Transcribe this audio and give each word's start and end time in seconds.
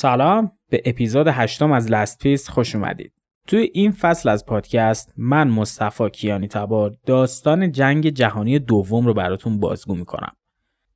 سلام 0.00 0.52
به 0.70 0.82
اپیزود 0.84 1.26
هشتم 1.28 1.72
از 1.72 1.90
لست 1.90 2.18
پیس 2.18 2.48
خوش 2.48 2.74
اومدید. 2.74 3.12
توی 3.46 3.70
این 3.74 3.92
فصل 3.92 4.28
از 4.28 4.46
پادکست 4.46 5.14
من 5.16 5.48
مصطفی 5.48 6.10
کیانی 6.10 6.48
تبار 6.48 6.96
داستان 7.06 7.72
جنگ 7.72 8.08
جهانی 8.08 8.58
دوم 8.58 9.06
رو 9.06 9.14
براتون 9.14 9.60
بازگو 9.60 9.94
می‌کنم. 9.94 10.32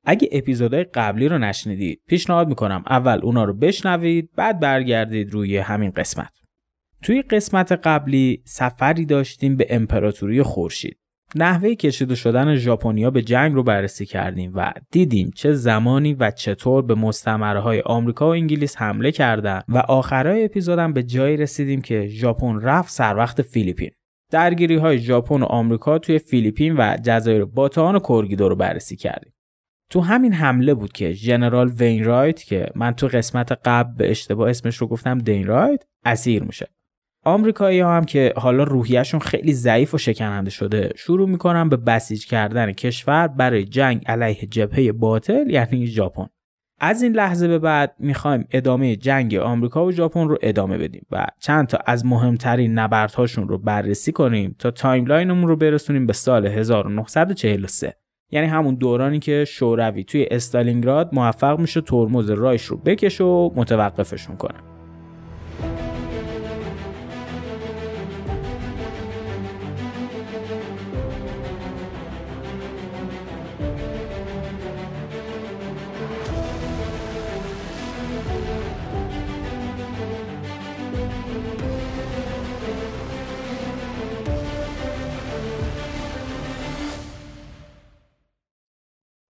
اگه 0.03 0.29
اپیزودهای 0.31 0.83
قبلی 0.83 1.27
رو 1.27 1.37
نشنیدید 1.37 2.01
پیشنهاد 2.07 2.47
می‌کنم 2.47 2.83
اول 2.87 3.19
اونا 3.23 3.43
رو 3.43 3.53
بشنوید 3.53 4.29
بعد 4.35 4.59
برگردید 4.59 5.31
روی 5.31 5.57
همین 5.57 5.91
قسمت. 5.91 6.31
توی 7.01 7.21
قسمت 7.21 7.71
قبلی 7.71 8.41
سفری 8.45 9.05
داشتیم 9.05 9.57
به 9.57 9.67
امپراتوری 9.69 10.43
خورشید. 10.43 10.97
نحوه 11.35 11.75
کشیده 11.75 12.15
شدن 12.15 12.55
ژاپنیا 12.55 13.11
به 13.11 13.21
جنگ 13.21 13.53
رو 13.53 13.63
بررسی 13.63 14.05
کردیم 14.05 14.51
و 14.55 14.73
دیدیم 14.91 15.31
چه 15.35 15.53
زمانی 15.53 16.13
و 16.13 16.31
چطور 16.31 16.81
به 16.81 16.95
مستمره 16.95 17.59
های 17.59 17.81
آمریکا 17.81 18.27
و 18.27 18.31
انگلیس 18.31 18.77
حمله 18.77 19.11
کردن 19.11 19.61
و 19.69 19.77
آخرای 19.77 20.45
اپیزودم 20.45 20.93
به 20.93 21.03
جایی 21.03 21.37
رسیدیم 21.37 21.81
که 21.81 22.07
ژاپن 22.07 22.61
رفت 22.61 22.91
سر 22.91 23.15
وقت 23.17 23.41
فیلیپین. 23.41 23.91
درگیری 24.31 24.75
های 24.75 24.99
ژاپن 24.99 25.41
و 25.41 25.45
آمریکا 25.45 25.99
توی 25.99 26.19
فیلیپین 26.19 26.75
و 26.77 26.97
جزایر 27.03 27.45
باتان 27.45 27.95
و 27.95 27.99
کورگیدو 27.99 28.49
رو 28.49 28.55
بررسی 28.55 28.95
کردیم. 28.95 29.33
تو 29.89 30.01
همین 30.01 30.33
حمله 30.33 30.73
بود 30.73 30.91
که 30.91 31.13
ژنرال 31.13 31.67
وینرایت 31.67 32.43
که 32.43 32.69
من 32.75 32.91
تو 32.91 33.07
قسمت 33.07 33.51
قبل 33.65 33.95
به 33.97 34.11
اشتباه 34.11 34.49
اسمش 34.49 34.77
رو 34.77 34.87
گفتم 34.87 35.17
دینرایت 35.17 35.83
اسیر 36.05 36.43
میشه. 36.43 36.67
آمریکایی 37.23 37.79
ها 37.79 37.97
هم 37.97 38.03
که 38.03 38.33
حالا 38.37 38.63
روحیهشون 38.63 39.19
خیلی 39.19 39.53
ضعیف 39.53 39.93
و 39.93 39.97
شکننده 39.97 40.49
شده 40.49 40.91
شروع 40.95 41.29
می‌کنن 41.29 41.69
به 41.69 41.77
بسیج 41.77 42.25
کردن 42.25 42.71
کشور 42.71 43.27
برای 43.27 43.65
جنگ 43.65 44.03
علیه 44.05 44.35
جبهه 44.35 44.91
باطل 44.91 45.49
یعنی 45.49 45.87
ژاپن. 45.87 46.27
از 46.79 47.01
این 47.01 47.13
لحظه 47.13 47.47
به 47.47 47.59
بعد 47.59 47.95
می‌خوایم 47.99 48.47
ادامه 48.51 48.95
جنگ 48.95 49.35
آمریکا 49.35 49.85
و 49.85 49.91
ژاپن 49.91 50.27
رو 50.27 50.37
ادامه 50.41 50.77
بدیم 50.77 51.05
و 51.11 51.27
چند 51.39 51.67
تا 51.67 51.77
از 51.85 52.05
مهمترین 52.05 52.73
نبردهاشون 52.73 53.47
رو 53.47 53.57
بررسی 53.57 54.11
کنیم 54.11 54.55
تا 54.59 54.71
timeline 54.71 55.26
مون 55.26 55.47
رو 55.47 55.55
برسونیم 55.55 56.05
به 56.05 56.13
سال 56.13 56.47
1943 56.47 57.93
یعنی 58.31 58.47
همون 58.47 58.75
دورانی 58.75 59.19
که 59.19 59.45
شوروی 59.45 60.03
توی 60.03 60.27
استالینگراد 60.31 61.09
موفق 61.13 61.59
میشه 61.59 61.81
ترمز 61.81 62.29
رایش 62.29 62.63
رو 62.63 62.77
بکشه 62.77 63.23
و 63.23 63.49
متوقفشون 63.55 64.35
کنه. 64.35 64.72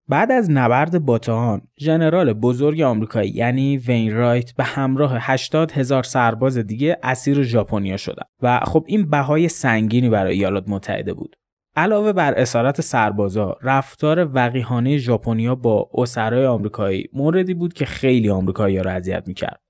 بعد 0.09 0.33
از 0.33 0.51
نبرد 0.51 1.05
باتهان 1.05 1.61
ژنرال 1.81 2.33
بزرگ 2.33 2.81
آمریکایی 2.81 3.31
یعنی 3.31 3.77
وین 3.77 4.15
رایت 4.15 4.53
به 4.53 4.65
همراه 4.65 5.17
80 5.21 5.73
هزار 5.73 6.03
سرباز 6.03 6.59
دیگه 6.59 6.99
اسیر 7.03 7.43
ژاپنیا 7.43 7.97
شدن 7.97 8.23
و 8.43 8.61
خب 8.61 8.85
این 8.87 9.11
بهای 9.11 9.49
سنگینی 9.49 10.09
برای 10.09 10.35
ایالات 10.35 10.65
متحده 10.69 11.15
بود. 11.15 11.37
علاوه 11.77 12.13
بر 12.13 12.35
اسارت 12.35 12.81
سربازا 12.81 13.57
رفتار 13.63 14.31
وقیحانه 14.35 14.99
ژاپنیا 14.99 15.55
با 15.55 15.91
اسرای 15.95 16.47
آمریکایی 16.47 17.09
موردی 17.13 17.55
بود 17.55 17.73
که 17.73 17.85
خیلی 17.85 18.31
آمریکایی‌ها 18.31 18.83
را 18.83 18.91
اذیت 18.91 19.23
می‌کرد. 19.27 19.61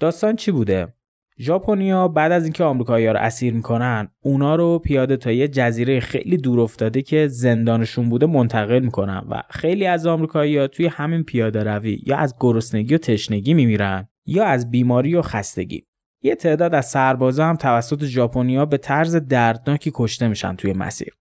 داستان 0.00 0.36
چی 0.36 0.52
بوده؟ 0.52 0.95
ژاپنیا 1.40 2.08
بعد 2.08 2.32
از 2.32 2.44
اینکه 2.44 2.64
آمریکایی‌ها 2.64 3.12
رو 3.12 3.18
اسیر 3.18 3.54
می‌کنن 3.54 4.08
اونا 4.20 4.56
رو 4.56 4.78
پیاده 4.78 5.16
تا 5.16 5.32
یه 5.32 5.48
جزیره 5.48 6.00
خیلی 6.00 6.36
دور 6.36 6.60
افتاده 6.60 7.02
که 7.02 7.28
زندانشون 7.28 8.08
بوده 8.08 8.26
منتقل 8.26 8.80
می‌کنن 8.80 9.26
و 9.30 9.42
خیلی 9.50 9.86
از 9.86 10.06
آمریکایی‌ها 10.06 10.66
توی 10.66 10.86
همین 10.86 11.22
پیاده 11.22 11.64
روی 11.64 12.02
یا 12.06 12.16
از 12.16 12.34
گرسنگی 12.40 12.94
و 12.94 12.98
تشنگی 12.98 13.54
میمیرن 13.54 14.08
یا 14.26 14.44
از 14.44 14.70
بیماری 14.70 15.14
و 15.14 15.22
خستگی. 15.22 15.86
یه 16.22 16.34
تعداد 16.34 16.74
از 16.74 16.86
سربازا 16.86 17.46
هم 17.46 17.56
توسط 17.56 18.04
ژاپنیا 18.04 18.66
به 18.66 18.76
طرز 18.76 19.16
دردناکی 19.16 19.90
کشته 19.94 20.28
میشن 20.28 20.56
توی 20.56 20.72
مسیر. 20.72 21.14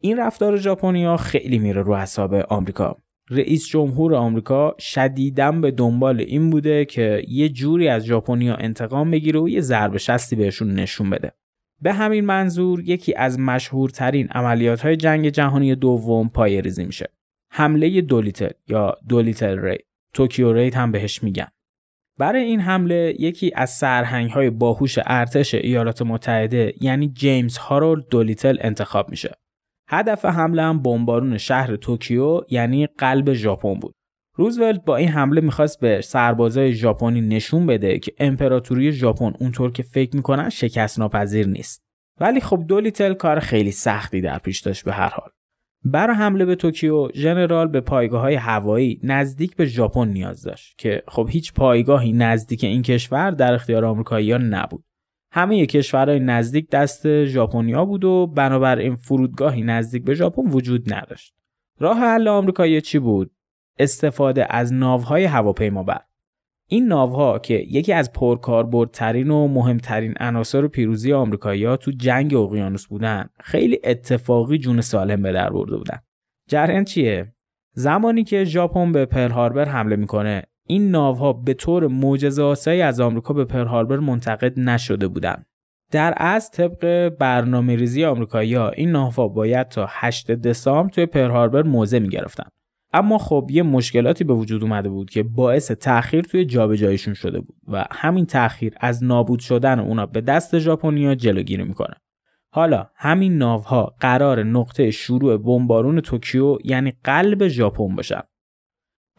این 0.00 0.18
رفتار 0.18 0.56
ژاپنیا 0.56 1.16
خیلی 1.16 1.58
میره 1.58 1.82
رو 1.82 1.96
حساب 1.96 2.34
آمریکا. 2.34 3.03
رئیس 3.30 3.68
جمهور 3.68 4.14
آمریکا 4.14 4.74
شدیداً 4.78 5.52
به 5.52 5.70
دنبال 5.70 6.20
این 6.20 6.50
بوده 6.50 6.84
که 6.84 7.22
یه 7.28 7.48
جوری 7.48 7.88
از 7.88 8.04
ژاپنیا 8.04 8.54
انتقام 8.54 9.10
بگیره 9.10 9.40
و 9.40 9.48
یه 9.48 9.60
ضربه 9.60 9.98
شستی 9.98 10.36
بهشون 10.36 10.74
نشون 10.74 11.10
بده. 11.10 11.32
به 11.82 11.92
همین 11.92 12.24
منظور 12.24 12.80
یکی 12.80 13.14
از 13.14 13.38
مشهورترین 13.38 14.28
عملیات 14.28 14.80
های 14.80 14.96
جنگ 14.96 15.28
جهانی 15.28 15.74
دوم 15.74 16.28
پای 16.28 16.62
ریزی 16.62 16.84
میشه. 16.84 17.06
حمله 17.50 18.00
دولیتل 18.00 18.50
یا 18.68 18.96
دولیتل 19.08 19.58
ری 19.58 19.78
توکیو 20.14 20.52
raid 20.52 20.76
هم 20.76 20.92
بهش 20.92 21.22
میگن. 21.22 21.48
برای 22.18 22.42
این 22.42 22.60
حمله 22.60 23.14
یکی 23.18 23.52
از 23.54 23.70
سرهنگ 23.70 24.30
های 24.30 24.50
باهوش 24.50 24.98
ارتش 25.06 25.54
ایالات 25.54 26.02
متحده 26.02 26.74
یعنی 26.80 27.08
جیمز 27.08 27.56
هارولد 27.56 28.08
دولیتل 28.08 28.56
انتخاب 28.60 29.10
میشه. 29.10 29.34
هدف 29.98 30.24
حمله 30.24 30.62
هم 30.62 30.82
بمبارون 30.82 31.38
شهر 31.38 31.76
توکیو 31.76 32.40
یعنی 32.50 32.86
قلب 32.86 33.32
ژاپن 33.32 33.74
بود. 33.74 33.94
روزولت 34.36 34.84
با 34.84 34.96
این 34.96 35.08
حمله 35.08 35.40
می‌خواست 35.40 35.80
به 35.80 36.00
سربازای 36.00 36.72
ژاپنی 36.72 37.20
نشون 37.20 37.66
بده 37.66 37.98
که 37.98 38.12
امپراتوری 38.18 38.92
ژاپن 38.92 39.32
اونطور 39.40 39.72
که 39.72 39.82
فکر 39.82 40.16
می‌کنن 40.16 40.48
شکست 40.48 40.98
ناپذیر 40.98 41.48
نیست. 41.48 41.80
ولی 42.20 42.40
خب 42.40 42.64
دولیتل 42.68 43.14
کار 43.14 43.40
خیلی 43.40 43.70
سختی 43.70 44.20
در 44.20 44.38
پیش 44.38 44.60
داشت 44.60 44.84
به 44.84 44.92
هر 44.92 45.08
حال. 45.08 45.30
برای 45.84 46.16
حمله 46.16 46.44
به 46.44 46.54
توکیو 46.54 47.08
ژنرال 47.14 47.68
به 47.68 47.80
پایگاه 47.80 48.20
های 48.20 48.34
هوایی 48.34 49.00
نزدیک 49.02 49.56
به 49.56 49.66
ژاپن 49.66 50.08
نیاز 50.08 50.42
داشت 50.42 50.78
که 50.78 51.02
خب 51.08 51.28
هیچ 51.30 51.52
پایگاهی 51.52 52.12
نزدیک 52.12 52.64
این 52.64 52.82
کشور 52.82 53.30
در 53.30 53.54
اختیار 53.54 53.84
آمریکاییان 53.84 54.44
نبود. 54.44 54.84
همه 55.36 55.66
کشورهای 55.66 56.20
نزدیک 56.20 56.70
دست 56.70 57.24
ژاپنیا 57.24 57.84
بود 57.84 58.04
و 58.04 58.26
بنابراین 58.26 58.96
فرودگاهی 58.96 59.62
نزدیک 59.62 60.04
به 60.04 60.14
ژاپن 60.14 60.42
وجود 60.42 60.94
نداشت. 60.94 61.34
راه 61.78 61.98
حل 61.98 62.28
آمریکایی 62.28 62.80
چی 62.80 62.98
بود؟ 62.98 63.30
استفاده 63.78 64.46
از 64.50 64.72
ناوهای 64.72 65.24
هواپیما 65.24 65.82
بر. 65.82 66.00
این 66.68 66.86
ناوها 66.86 67.38
که 67.38 67.54
یکی 67.54 67.92
از 67.92 68.12
پرکاربردترین 68.12 69.30
و 69.30 69.48
مهمترین 69.48 70.14
عناصر 70.20 70.66
پیروزی 70.66 71.12
آمریکایی‌ها 71.12 71.76
تو 71.76 71.90
جنگ 71.90 72.34
اقیانوس 72.34 72.86
بودن، 72.86 73.28
خیلی 73.40 73.80
اتفاقی 73.84 74.58
جون 74.58 74.80
سالم 74.80 75.22
به 75.22 75.32
در 75.32 75.50
برده 75.50 75.76
بودن. 75.76 75.98
جریان 76.48 76.84
چیه؟ 76.84 77.34
زمانی 77.72 78.24
که 78.24 78.44
ژاپن 78.44 78.92
به 78.92 79.06
پرل 79.06 79.30
هاربر 79.30 79.68
حمله 79.68 79.96
می‌کنه 79.96 80.42
این 80.66 80.90
ناوها 80.90 81.32
به 81.32 81.54
طور 81.54 81.86
معجزه 81.86 82.70
از 82.70 83.00
آمریکا 83.00 83.34
به 83.34 83.44
پرل 83.44 83.66
هاربر 83.66 83.96
منتقد 83.96 84.60
نشده 84.60 85.08
بودند. 85.08 85.46
در 85.90 86.14
از 86.16 86.50
طبق 86.50 87.08
برنامه 87.08 87.76
ریزی 87.76 88.04
آمریکایی 88.04 88.54
ها 88.54 88.70
این 88.70 88.90
ناوها 88.90 89.28
باید 89.28 89.68
تا 89.68 89.86
8 89.88 90.30
دسامبر 90.30 90.90
توی 90.90 91.06
پرل 91.06 91.30
هاربر 91.30 91.62
موضع 91.62 91.98
می 91.98 92.08
گرفتن. 92.08 92.44
اما 92.92 93.18
خب 93.18 93.48
یه 93.50 93.62
مشکلاتی 93.62 94.24
به 94.24 94.34
وجود 94.34 94.62
اومده 94.62 94.88
بود 94.88 95.10
که 95.10 95.22
باعث 95.22 95.70
تأخیر 95.70 96.22
توی 96.22 96.44
جابجاییشون 96.44 97.14
شده 97.14 97.40
بود 97.40 97.56
و 97.68 97.84
همین 97.90 98.26
تأخیر 98.26 98.74
از 98.80 99.04
نابود 99.04 99.40
شدن 99.40 99.78
اونا 99.78 100.06
به 100.06 100.20
دست 100.20 100.58
ژاپنیا 100.58 101.14
جلوگیری 101.14 101.64
می‌کنه. 101.64 101.94
حالا 102.50 102.86
همین 102.96 103.38
ناوها 103.38 103.94
قرار 104.00 104.42
نقطه 104.42 104.90
شروع 104.90 105.36
بمبارون 105.36 106.00
توکیو 106.00 106.58
یعنی 106.64 106.92
قلب 107.04 107.48
ژاپن 107.48 107.96
باشن. 107.96 108.22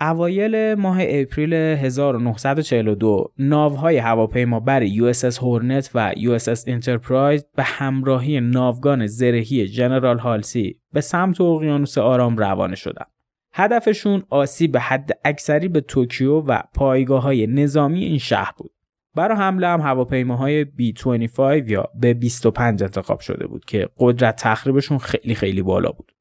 اوایل 0.02 0.76
ماه 0.76 0.98
اپریل 1.02 1.54
1942 1.54 3.32
ناوهای 3.38 3.98
هواپیما 3.98 4.60
بر 4.60 4.84
اس 5.04 5.40
هورنت 5.44 5.92
و 5.94 6.14
اس 6.30 6.68
انترپرایز 6.68 7.46
به 7.56 7.64
همراهی 7.64 8.40
ناوگان 8.40 9.08
زرهی 9.08 9.68
جنرال 9.68 10.20
هالسی 10.20 10.80
به 10.94 11.02
سمت 11.02 11.42
اقیانوس 11.42 11.98
آرام 11.98 12.38
روانه 12.38 12.76
شدند. 12.76 13.08
هدفشون 13.54 14.24
آسیب 14.30 14.78
حد 14.78 15.20
اکثری 15.26 15.68
به 15.68 15.82
توکیو 15.82 16.40
و 16.40 16.62
پایگاه 16.74 17.24
های 17.24 17.48
نظامی 17.48 18.04
این 18.04 18.18
شهر 18.18 18.54
بود. 18.58 18.72
برای 19.16 19.38
حمله 19.38 19.68
هم 19.68 19.82
هواپیماهای 19.82 20.66
B25 20.66 21.40
یا 21.72 21.90
به 21.96 22.14
25 22.14 22.84
انتخاب 22.84 23.20
شده 23.20 23.48
بود 23.48 23.66
که 23.66 23.90
قدرت 23.98 24.36
تخریبشون 24.36 24.98
خیلی 24.98 25.36
خیلی 25.36 25.62
بالا 25.62 25.92
بود. 25.92 26.15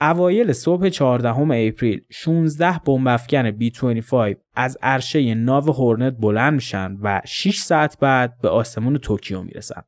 اوایل 0.00 0.52
صبح 0.52 0.88
14 0.88 1.38
April 1.38 2.00
16 2.10 2.80
بمب 2.86 3.08
افکن 3.08 3.50
B25 3.50 4.36
از 4.54 4.78
عرشه 4.82 5.34
ناو 5.34 5.64
هورنت 5.64 6.16
بلند 6.20 6.54
میشن 6.54 6.98
و 7.02 7.20
6 7.24 7.58
ساعت 7.58 7.98
بعد 7.98 8.38
به 8.42 8.48
آسمون 8.48 8.98
توکیو 8.98 9.42
می‌رسن. 9.42 9.82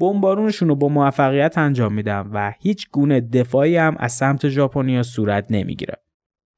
بمبارونشون 0.00 0.68
رو 0.68 0.74
با 0.74 0.88
موفقیت 0.88 1.58
انجام 1.58 1.92
میدن 1.92 2.30
و 2.32 2.52
هیچ 2.60 2.90
گونه 2.90 3.20
دفاعی 3.20 3.76
هم 3.76 3.96
از 3.98 4.12
سمت 4.12 4.48
ژاپنیا 4.48 5.02
صورت 5.02 5.46
نمی‌گیره. 5.50 5.94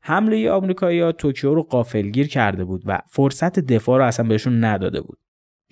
حمله 0.02 0.50
آمریکایی‌ها 0.50 1.12
توکیو 1.12 1.55
رو 1.55 1.62
غافلگیر 1.62 2.29
کرده 2.29 2.64
بود 2.64 2.82
و 2.87 2.99
فرصت 3.09 3.59
دفاع 3.61 3.99
رو 3.99 4.05
اصلا 4.05 4.29
بهشون 4.29 4.64
نداده 4.64 5.00
بود. 5.00 5.19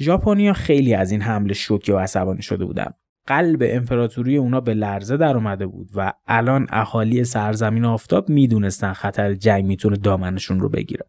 ژاپنیا 0.01 0.53
خیلی 0.53 0.95
از 0.95 1.11
این 1.11 1.23
حمله 1.23 1.55
شوکه 1.55 1.95
و 1.95 1.99
عصبانی 1.99 2.43
شده 2.43 2.65
بودن. 2.65 2.91
قلب 3.27 3.63
امپراتوری 3.67 4.37
اونا 4.37 4.61
به 4.61 4.75
لرزه 4.75 5.17
در 5.17 5.37
اومده 5.37 5.67
بود 5.67 5.89
و 5.95 6.13
الان 6.27 6.67
اهالی 6.71 7.25
سرزمین 7.25 7.85
آفتاب 7.85 8.29
می‌دونستن 8.29 8.93
خطر 8.93 9.35
جنگ 9.35 9.65
می‌تونه 9.65 9.97
دامنشون 9.97 10.61
رو 10.61 10.69
بگیره. 10.69 11.07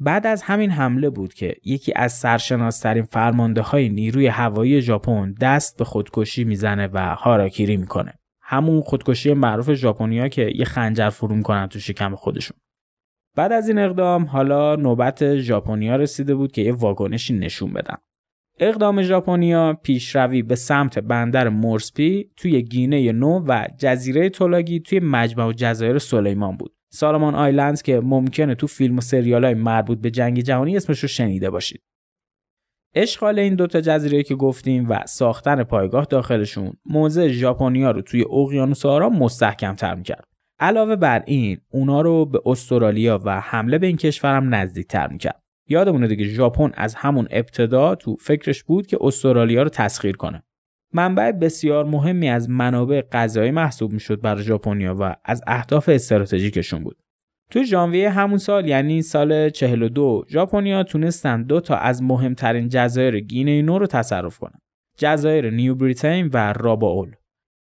بعد 0.00 0.26
از 0.26 0.42
همین 0.42 0.70
حمله 0.70 1.10
بود 1.10 1.34
که 1.34 1.54
یکی 1.64 1.92
از 1.96 2.12
سرشناسترین 2.12 3.04
فرمانده 3.04 3.60
های 3.60 3.88
نیروی 3.88 4.26
هوایی 4.26 4.82
ژاپن 4.82 5.34
دست 5.40 5.78
به 5.78 5.84
خودکشی 5.84 6.44
می‌زنه 6.44 6.88
و 6.92 7.14
هاراکیری 7.14 7.76
می‌کنه. 7.76 8.12
همون 8.40 8.80
خودکشی 8.80 9.34
معروف 9.34 9.72
ژاپنیا 9.72 10.28
که 10.28 10.52
یه 10.54 10.64
خنجر 10.64 11.10
فرو 11.10 11.34
می‌کنن 11.36 11.66
تو 11.66 11.78
شکم 11.78 12.14
خودشون. 12.14 12.56
بعد 13.36 13.52
از 13.52 13.68
این 13.68 13.78
اقدام 13.78 14.24
حالا 14.24 14.76
نوبت 14.76 15.36
ژاپنیا 15.36 15.96
رسیده 15.96 16.34
بود 16.34 16.52
که 16.52 16.62
یه 16.62 16.72
واگنشی 16.72 17.34
نشون 17.34 17.72
بدن. 17.72 17.96
اقدام 18.58 19.02
ژاپنیا 19.02 19.78
پیشروی 19.82 20.42
به 20.42 20.54
سمت 20.54 20.98
بندر 20.98 21.48
مورسپی 21.48 22.30
توی 22.36 22.62
گینه 22.62 23.12
نو 23.12 23.44
و 23.48 23.66
جزیره 23.78 24.28
تولاگی 24.28 24.80
توی 24.80 25.00
مجمع 25.00 25.52
جزایر 25.52 25.98
سلیمان 25.98 26.56
بود. 26.56 26.74
سالمان 26.92 27.34
آیلندز 27.34 27.82
که 27.82 28.00
ممکنه 28.00 28.54
تو 28.54 28.66
فیلم 28.66 28.98
و 28.98 29.00
سریال 29.00 29.44
های 29.44 29.54
مربوط 29.54 29.98
به 29.98 30.10
جنگ 30.10 30.40
جهانی 30.40 30.76
اسمش 30.76 30.98
رو 30.98 31.08
شنیده 31.08 31.50
باشید. 31.50 31.82
اشغال 32.94 33.38
این 33.38 33.54
دوتا 33.54 33.80
جزیره 33.80 34.22
که 34.22 34.34
گفتیم 34.34 34.90
و 34.90 34.98
ساختن 35.06 35.62
پایگاه 35.62 36.04
داخلشون 36.04 36.72
موضع 36.86 37.28
ژاپنیا 37.28 37.90
رو 37.90 38.02
توی 38.02 38.24
اقیانوس 38.32 38.86
آرام 38.86 39.18
مستحکم 39.18 39.74
تر 39.74 39.94
می‌کرد. 39.94 40.24
علاوه 40.58 40.96
بر 40.96 41.22
این 41.26 41.58
اونا 41.70 42.00
رو 42.00 42.26
به 42.26 42.40
استرالیا 42.46 43.20
و 43.24 43.40
حمله 43.40 43.78
به 43.78 43.86
این 43.86 43.96
کشورم 43.96 44.54
نزدیک 44.54 44.86
تر 44.86 45.06
می‌کرد. 45.06 45.45
یادمونه 45.68 46.06
دیگه 46.06 46.24
ژاپن 46.24 46.70
از 46.74 46.94
همون 46.94 47.28
ابتدا 47.30 47.94
تو 47.94 48.16
فکرش 48.20 48.64
بود 48.64 48.86
که 48.86 48.98
استرالیا 49.00 49.62
رو 49.62 49.68
تسخیر 49.68 50.16
کنه. 50.16 50.42
منبع 50.92 51.32
بسیار 51.32 51.84
مهمی 51.84 52.28
از 52.28 52.50
منابع 52.50 53.02
غذایی 53.12 53.50
محسوب 53.50 53.92
می‌شد 53.92 54.20
برای 54.20 54.42
ژاپنیا 54.42 54.96
و 55.00 55.16
از 55.24 55.42
اهداف 55.46 55.88
استراتژیکشون 55.88 56.84
بود. 56.84 56.96
تو 57.50 57.62
ژانویه 57.62 58.10
همون 58.10 58.38
سال 58.38 58.68
یعنی 58.68 59.02
سال 59.02 59.50
42 59.50 60.24
ژاپنیا 60.28 60.82
تونستن 60.82 61.42
دو 61.42 61.60
تا 61.60 61.76
از 61.76 62.02
مهمترین 62.02 62.68
جزایر 62.68 63.20
گینه 63.20 63.62
نو 63.62 63.78
رو 63.78 63.86
تصرف 63.86 64.38
کنن. 64.38 64.58
جزایر 64.98 65.50
نیو 65.50 65.74
بریتین 65.74 66.30
و 66.32 66.52
راباول. 66.52 67.12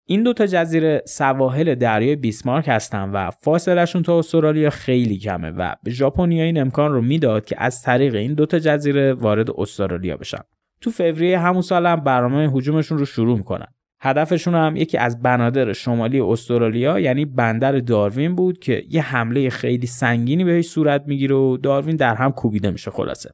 این 0.07 0.23
دو 0.23 0.33
تا 0.33 0.47
جزیره 0.47 1.03
سواحل 1.07 1.75
دریای 1.75 2.17
بیسمارک 2.17 2.65
هستن 2.69 3.11
و 3.11 3.31
فاصلشون 3.31 4.03
تا 4.03 4.19
استرالیا 4.19 4.71
خیلی 4.71 5.19
کمه 5.19 5.51
و 5.51 5.75
به 5.83 5.91
ژاپنیا 5.91 6.45
این 6.45 6.61
امکان 6.61 6.93
رو 6.93 7.03
می‌داد 7.03 7.45
که 7.45 7.57
از 7.59 7.83
طریق 7.83 8.15
این 8.15 8.35
دو 8.35 8.47
تا 8.47 8.59
جزیره 8.59 9.13
وارد 9.13 9.51
استرالیا 9.51 10.17
بشن. 10.17 10.41
تو 10.81 10.91
فوریه 10.91 11.39
همون 11.39 11.63
سال 11.63 11.87
هم 11.87 12.01
برنامه 12.01 12.53
هجومشون 12.53 12.99
رو 12.99 13.05
شروع 13.05 13.37
می‌کنن. 13.37 13.67
هدفشون 14.01 14.55
هم 14.55 14.77
یکی 14.77 14.99
از 14.99 15.23
بنادر 15.23 15.73
شمالی 15.73 16.21
استرالیا 16.21 17.01
یعنی 17.01 17.25
بندر 17.25 17.73
داروین 17.73 18.35
بود 18.35 18.59
که 18.59 18.85
یه 18.89 19.03
حمله 19.03 19.51
خیلی 19.51 19.87
سنگینی 19.87 20.45
بهش 20.45 20.67
صورت 20.67 21.05
می‌گیره 21.07 21.35
و 21.35 21.57
داروین 21.57 21.97
در 21.97 22.15
هم 22.15 22.33
کوبیده 22.33 22.71
میشه 22.71 22.91
خلاصه. 22.91 23.31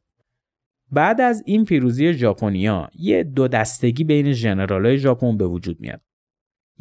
بعد 0.92 1.20
از 1.20 1.42
این 1.46 1.64
پیروزی 1.64 2.12
ژاپنیا 2.12 2.88
یه 2.98 3.24
دو 3.24 3.48
دستگی 3.48 4.04
بین 4.04 4.32
ژنرالای 4.32 4.98
ژاپن 4.98 5.36
به 5.36 5.46
وجود 5.46 5.80
میاد. 5.80 6.00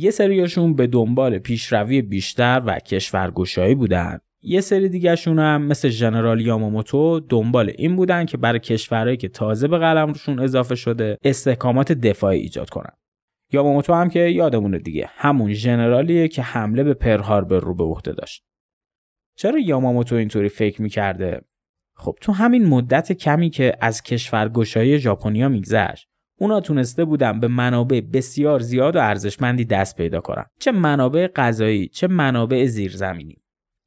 یه 0.01 0.11
سریاشون 0.11 0.75
به 0.75 0.87
دنبال 0.87 1.37
پیشروی 1.37 2.01
بیشتر 2.01 2.61
و 2.65 2.79
کشورگشایی 2.79 3.75
بودن. 3.75 4.19
یه 4.41 4.61
سری 4.61 4.89
دیگهشون 4.89 5.39
هم 5.39 5.61
مثل 5.61 5.89
ژنرال 5.89 6.41
یاماموتو 6.41 7.19
دنبال 7.19 7.71
این 7.77 7.95
بودن 7.95 8.25
که 8.25 8.37
برای 8.37 8.59
کشورهایی 8.59 9.17
که 9.17 9.27
تازه 9.27 9.67
به 9.67 9.77
قلمروشون 9.77 10.39
اضافه 10.39 10.75
شده 10.75 11.17
استحکامات 11.23 11.91
دفاعی 11.91 12.39
ایجاد 12.39 12.69
کنن. 12.69 12.91
یاماموتو 13.51 13.93
هم 13.93 14.09
که 14.09 14.19
یادمونه 14.19 14.79
دیگه 14.79 15.09
همون 15.09 15.53
ژنرالیه 15.53 16.27
که 16.27 16.41
حمله 16.41 16.83
به 16.83 16.93
پرهاربر 16.93 17.59
رو 17.59 17.75
به 17.75 17.83
عهده 17.83 18.11
داشت. 18.11 18.43
چرا 19.35 19.59
یاماموتو 19.59 20.15
اینطوری 20.15 20.49
فکر 20.49 20.81
می‌کرده؟ 20.81 21.41
خب 21.95 22.17
تو 22.21 22.31
همین 22.31 22.65
مدت 22.65 23.11
کمی 23.11 23.49
که 23.49 23.77
از 23.81 24.03
کشورگشایی 24.03 24.99
ژاپنیا 24.99 25.49
میگذشت 25.49 26.08
اونا 26.39 26.59
تونسته 26.59 27.05
بودن 27.05 27.39
به 27.39 27.47
منابع 27.47 28.01
بسیار 28.01 28.59
زیاد 28.59 28.95
و 28.95 28.99
ارزشمندی 28.99 29.65
دست 29.65 29.97
پیدا 29.97 30.21
کنن. 30.21 30.45
چه 30.59 30.71
منابع 30.71 31.27
غذایی 31.27 31.87
چه 31.87 32.07
منابع 32.07 32.65
زیرزمینی. 32.65 33.35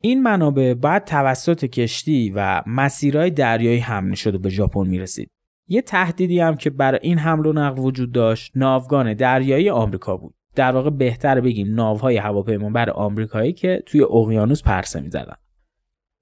این 0.01 0.23
منابع 0.23 0.75
بعد 0.75 1.05
توسط 1.05 1.65
کشتی 1.65 2.33
و 2.37 2.63
مسیرهای 2.67 3.31
دریایی 3.31 3.79
حمل 3.79 4.15
شده 4.15 4.39
به 4.39 4.49
ژاپن 4.49 4.87
می‌رسید. 4.87 5.31
یه 5.69 5.83
تهدیدی 5.83 6.41
هم 6.41 6.57
که 6.57 6.71
برای 6.71 7.01
این 7.03 7.19
حمل 7.19 7.47
و 7.47 7.53
نقل 7.53 7.79
وجود 7.79 8.13
داشت 8.13 8.53
ناوگان 8.55 9.15
دریایی 9.15 9.71
آمریکا 9.71 10.17
بود. 10.17 10.35
در 10.55 10.73
واقع 10.73 10.91
بهتر 10.91 11.41
بگیم 11.41 11.75
ناوهای 11.75 12.17
هواپیمابر 12.17 12.91
آمریکایی 12.91 13.53
که 13.53 13.83
توی 13.87 14.03
اقیانوس 14.03 14.63
پرسه 14.63 15.01
می‌زدن. 15.01 15.35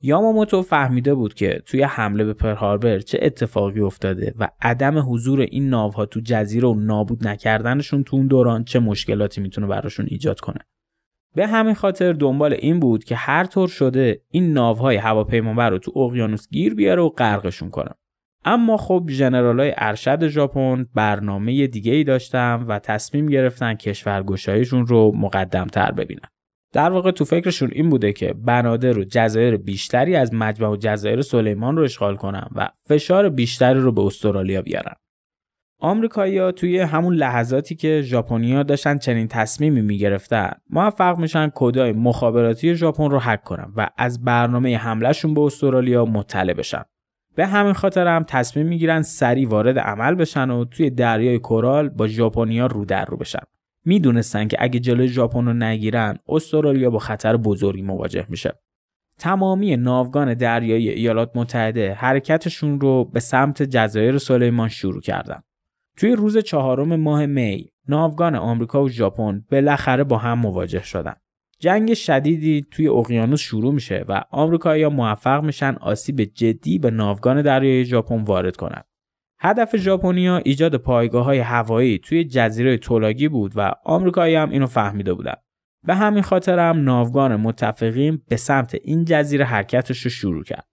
یاماموتو 0.02 0.62
فهمیده 0.62 1.14
بود 1.14 1.34
که 1.34 1.62
توی 1.66 1.82
حمله 1.82 2.24
به 2.24 2.32
پرهاربر 2.34 2.98
چه 2.98 3.18
اتفاقی 3.22 3.80
افتاده 3.80 4.34
و 4.38 4.48
عدم 4.60 5.12
حضور 5.12 5.40
این 5.40 5.68
ناوها 5.68 6.06
تو 6.06 6.20
جزیره 6.24 6.68
و 6.68 6.74
نابود 6.74 7.28
نکردنشون 7.28 8.04
تو 8.04 8.16
اون 8.16 8.26
دوران 8.26 8.64
چه 8.64 8.78
مشکلاتی 8.78 9.40
می‌تونه 9.40 9.66
براشون 9.66 10.06
ایجاد 10.08 10.40
کنه. 10.40 10.58
به 11.34 11.46
همین 11.46 11.74
خاطر 11.74 12.12
دنبال 12.12 12.52
این 12.52 12.80
بود 12.80 13.04
که 13.04 13.16
هر 13.16 13.44
طور 13.44 13.68
شده 13.68 14.22
این 14.30 14.52
ناوهای 14.52 14.96
هواپیمابر 14.96 15.70
رو 15.70 15.78
تو 15.78 15.98
اقیانوس 15.98 16.48
گیر 16.48 16.74
بیاره 16.74 17.02
و 17.02 17.08
غرقشون 17.08 17.70
کنه. 17.70 17.90
اما 18.44 18.76
خب 18.76 19.04
ژنرالای 19.08 19.74
ارشد 19.76 20.28
ژاپن 20.28 20.86
برنامه 20.94 21.66
دیگه 21.66 21.92
ای 21.92 22.04
داشتن 22.04 22.64
و 22.68 22.78
تصمیم 22.78 23.26
گرفتن 23.26 23.74
کشورگشاییشون 23.74 24.86
رو 24.86 25.12
مقدم 25.16 25.66
تر 25.66 25.92
ببینن. 25.92 26.28
در 26.72 26.90
واقع 26.90 27.10
تو 27.10 27.24
فکرشون 27.24 27.70
این 27.72 27.90
بوده 27.90 28.12
که 28.12 28.32
بنادر 28.32 28.98
و 28.98 29.04
جزایر 29.04 29.56
بیشتری 29.56 30.16
از 30.16 30.34
مجمع 30.34 30.68
و 30.68 30.76
جزایر 30.76 31.22
سلیمان 31.22 31.76
رو 31.76 31.82
اشغال 31.82 32.16
کنن 32.16 32.48
و 32.54 32.68
فشار 32.88 33.28
بیشتری 33.28 33.80
رو 33.80 33.92
به 33.92 34.02
استرالیا 34.02 34.62
بیارن. 34.62 34.94
آمریکایی‌ها 35.82 36.52
توی 36.52 36.78
همون 36.78 37.14
لحظاتی 37.14 37.74
که 37.74 38.02
ژاپنیا 38.02 38.62
داشتن 38.62 38.98
چنین 38.98 39.28
تصمیمی 39.28 39.80
می‌گرفتن 39.80 40.50
موفق 40.70 41.18
میشن 41.18 41.52
کدای 41.54 41.92
مخابراتی 41.92 42.74
ژاپن 42.74 43.10
رو 43.10 43.18
هک 43.18 43.42
کنن 43.42 43.72
و 43.76 43.88
از 43.96 44.24
برنامه 44.24 44.76
حملهشون 44.76 45.34
به 45.34 45.40
استرالیا 45.40 46.04
مطلع 46.04 46.52
بشن. 46.52 46.82
به 47.36 47.46
همین 47.46 47.72
خاطر 47.72 48.06
هم 48.06 48.24
تصمیم 48.28 48.66
می‌گیرن 48.66 49.02
سریع 49.02 49.48
وارد 49.48 49.78
عمل 49.78 50.14
بشن 50.14 50.50
و 50.50 50.64
توی 50.64 50.90
دریای 50.90 51.38
کورال 51.38 51.88
با 51.88 52.06
ژاپنیا 52.06 52.66
رو 52.66 52.84
در 52.84 53.04
رو 53.04 53.16
بشن. 53.16 53.42
می‌دونستن 53.84 54.48
که 54.48 54.56
اگه 54.60 54.80
جلوی 54.80 55.08
ژاپن 55.08 55.46
رو 55.46 55.52
نگیرن 55.52 56.18
استرالیا 56.28 56.90
با 56.90 56.98
خطر 56.98 57.36
بزرگی 57.36 57.82
مواجه 57.82 58.26
میشه. 58.28 58.52
تمامی 59.18 59.76
ناوگان 59.76 60.34
دریایی 60.34 60.88
ایالات 60.88 61.30
متحده 61.34 61.94
حرکتشون 61.94 62.80
رو 62.80 63.04
به 63.04 63.20
سمت 63.20 63.62
جزایر 63.62 64.18
سلیمان 64.18 64.68
شروع 64.68 65.00
کردن. 65.00 65.40
توی 65.96 66.12
روز 66.12 66.38
چهارم 66.38 66.96
ماه 66.96 67.26
می 67.26 67.68
ناوگان 67.88 68.34
آمریکا 68.34 68.82
و 68.82 68.88
ژاپن 68.88 69.44
بالاخره 69.50 70.04
با 70.04 70.18
هم 70.18 70.38
مواجه 70.38 70.82
شدن. 70.82 71.14
جنگ 71.58 71.94
شدیدی 71.94 72.66
توی 72.70 72.88
اقیانوس 72.88 73.40
شروع 73.40 73.74
میشه 73.74 74.04
و 74.08 74.24
آمریکایی‌ها 74.30 74.90
موفق 74.90 75.44
میشن 75.44 75.76
آسیب 75.80 76.24
جدی 76.24 76.78
به 76.78 76.90
ناوگان 76.90 77.42
دریایی 77.42 77.84
ژاپن 77.84 78.22
وارد 78.22 78.56
کنند 78.56 78.84
هدف 79.42 79.76
ژاپنیا 79.76 80.36
ایجاد 80.36 80.76
پایگاه 80.76 81.24
های 81.24 81.38
هوایی 81.38 81.98
توی 81.98 82.24
جزیره 82.24 82.78
تولاگی 82.78 83.28
بود 83.28 83.52
و 83.56 83.72
آمریکایی 83.84 84.34
هم 84.34 84.50
اینو 84.50 84.66
فهمیده 84.66 85.14
بودن. 85.14 85.34
به 85.86 85.94
همین 85.94 86.22
خاطر 86.22 86.58
هم 86.58 86.84
ناوگان 86.84 87.36
متفقین 87.36 88.22
به 88.28 88.36
سمت 88.36 88.76
این 88.84 89.04
جزیره 89.04 89.44
حرکتش 89.44 90.00
رو 90.00 90.10
شروع 90.10 90.44
کرد. 90.44 90.66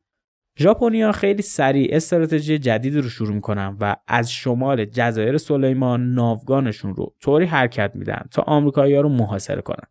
ژاپنیا 0.60 1.12
خیلی 1.12 1.42
سریع 1.42 1.96
استراتژی 1.96 2.58
جدید 2.58 2.96
رو 2.96 3.10
شروع 3.10 3.34
می‌کنن 3.34 3.78
و 3.80 3.96
از 4.08 4.32
شمال 4.32 4.86
جزایر 4.86 5.38
سلیمان 5.38 6.14
ناوگانشون 6.14 6.96
رو 6.96 7.16
طوری 7.22 7.46
حرکت 7.46 7.92
میدن 7.96 8.22
تا 8.32 8.42
آمریکایی‌ها 8.42 9.02
رو 9.02 9.10
محاصره 9.10 9.62
کنن. 9.62 9.88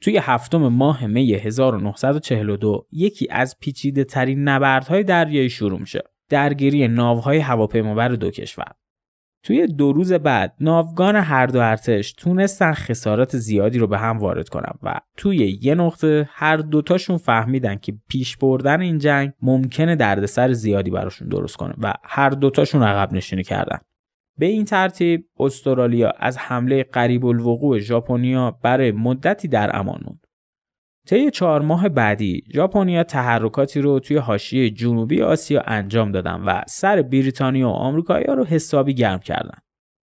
توی 0.00 0.18
هفتم 0.18 0.68
ماه 0.68 1.06
می 1.06 1.34
1942 1.34 2.86
یکی 2.92 3.28
از 3.30 3.58
پیچیده 3.60 4.04
ترین 4.04 4.48
نبردهای 4.48 5.04
دریایی 5.04 5.50
شروع 5.50 5.80
میشه. 5.80 6.13
درگیری 6.28 6.88
ناوهای 6.88 7.38
هواپیمابر 7.38 8.08
دو 8.08 8.30
کشور. 8.30 8.72
توی 9.44 9.66
دو 9.66 9.92
روز 9.92 10.12
بعد 10.12 10.54
ناوگان 10.60 11.16
هر 11.16 11.46
دو 11.46 11.60
ارتش 11.60 12.12
تونستن 12.12 12.72
خسارات 12.72 13.36
زیادی 13.36 13.78
رو 13.78 13.86
به 13.86 13.98
هم 13.98 14.18
وارد 14.18 14.48
کنن 14.48 14.72
و 14.82 15.00
توی 15.16 15.58
یه 15.62 15.74
نقطه 15.74 16.28
هر 16.32 16.56
دوتاشون 16.56 17.16
فهمیدن 17.16 17.76
که 17.76 17.94
پیش 18.08 18.36
بردن 18.36 18.80
این 18.80 18.98
جنگ 18.98 19.32
ممکنه 19.42 19.96
دردسر 19.96 20.52
زیادی 20.52 20.90
براشون 20.90 21.28
درست 21.28 21.56
کنه 21.56 21.74
و 21.78 21.92
هر 22.04 22.30
دوتاشون 22.30 22.82
عقب 22.82 23.12
نشینی 23.12 23.42
کردن. 23.42 23.78
به 24.38 24.46
این 24.46 24.64
ترتیب 24.64 25.26
استرالیا 25.38 26.12
از 26.18 26.38
حمله 26.38 26.82
قریب 26.82 27.26
الوقوع 27.26 27.78
ژاپنیا 27.78 28.50
برای 28.50 28.92
مدتی 28.92 29.48
در 29.48 29.76
امان 29.76 30.00
موند. 30.04 30.23
طی 31.06 31.30
چهار 31.30 31.62
ماه 31.62 31.88
بعدی 31.88 32.42
ژاپنیا 32.54 33.04
تحرکاتی 33.04 33.80
رو 33.80 34.00
توی 34.00 34.16
حاشیه 34.16 34.70
جنوبی 34.70 35.22
آسیا 35.22 35.62
انجام 35.66 36.12
دادن 36.12 36.40
و 36.40 36.62
سر 36.66 37.02
بریتانیا 37.02 37.68
و 37.68 37.72
آمریکایی‌ها 37.72 38.34
رو 38.34 38.44
حسابی 38.44 38.94
گرم 38.94 39.18
کردن. 39.18 39.58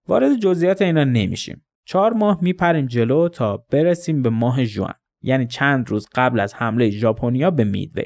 وارد 0.08 0.38
جزئیات 0.38 0.82
اینا 0.82 1.04
نمیشیم. 1.04 1.64
چهار 1.84 2.12
ماه 2.12 2.38
میپریم 2.42 2.86
جلو 2.86 3.28
تا 3.28 3.56
برسیم 3.56 4.22
به 4.22 4.30
ماه 4.30 4.64
جوان 4.64 4.94
یعنی 5.22 5.46
چند 5.46 5.90
روز 5.90 6.08
قبل 6.14 6.40
از 6.40 6.54
حمله 6.54 6.90
ژاپنیا 6.90 7.50
به 7.50 7.64
میدوی. 7.64 8.04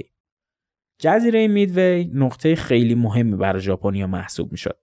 جزیره 1.01 1.49
میدوی 1.49 2.11
نقطه 2.15 2.55
خیلی 2.55 2.95
مهمی 2.95 3.37
برای 3.37 3.61
ژاپنیا 3.61 4.07
محسوب 4.07 4.53
می‌شد. 4.53 4.79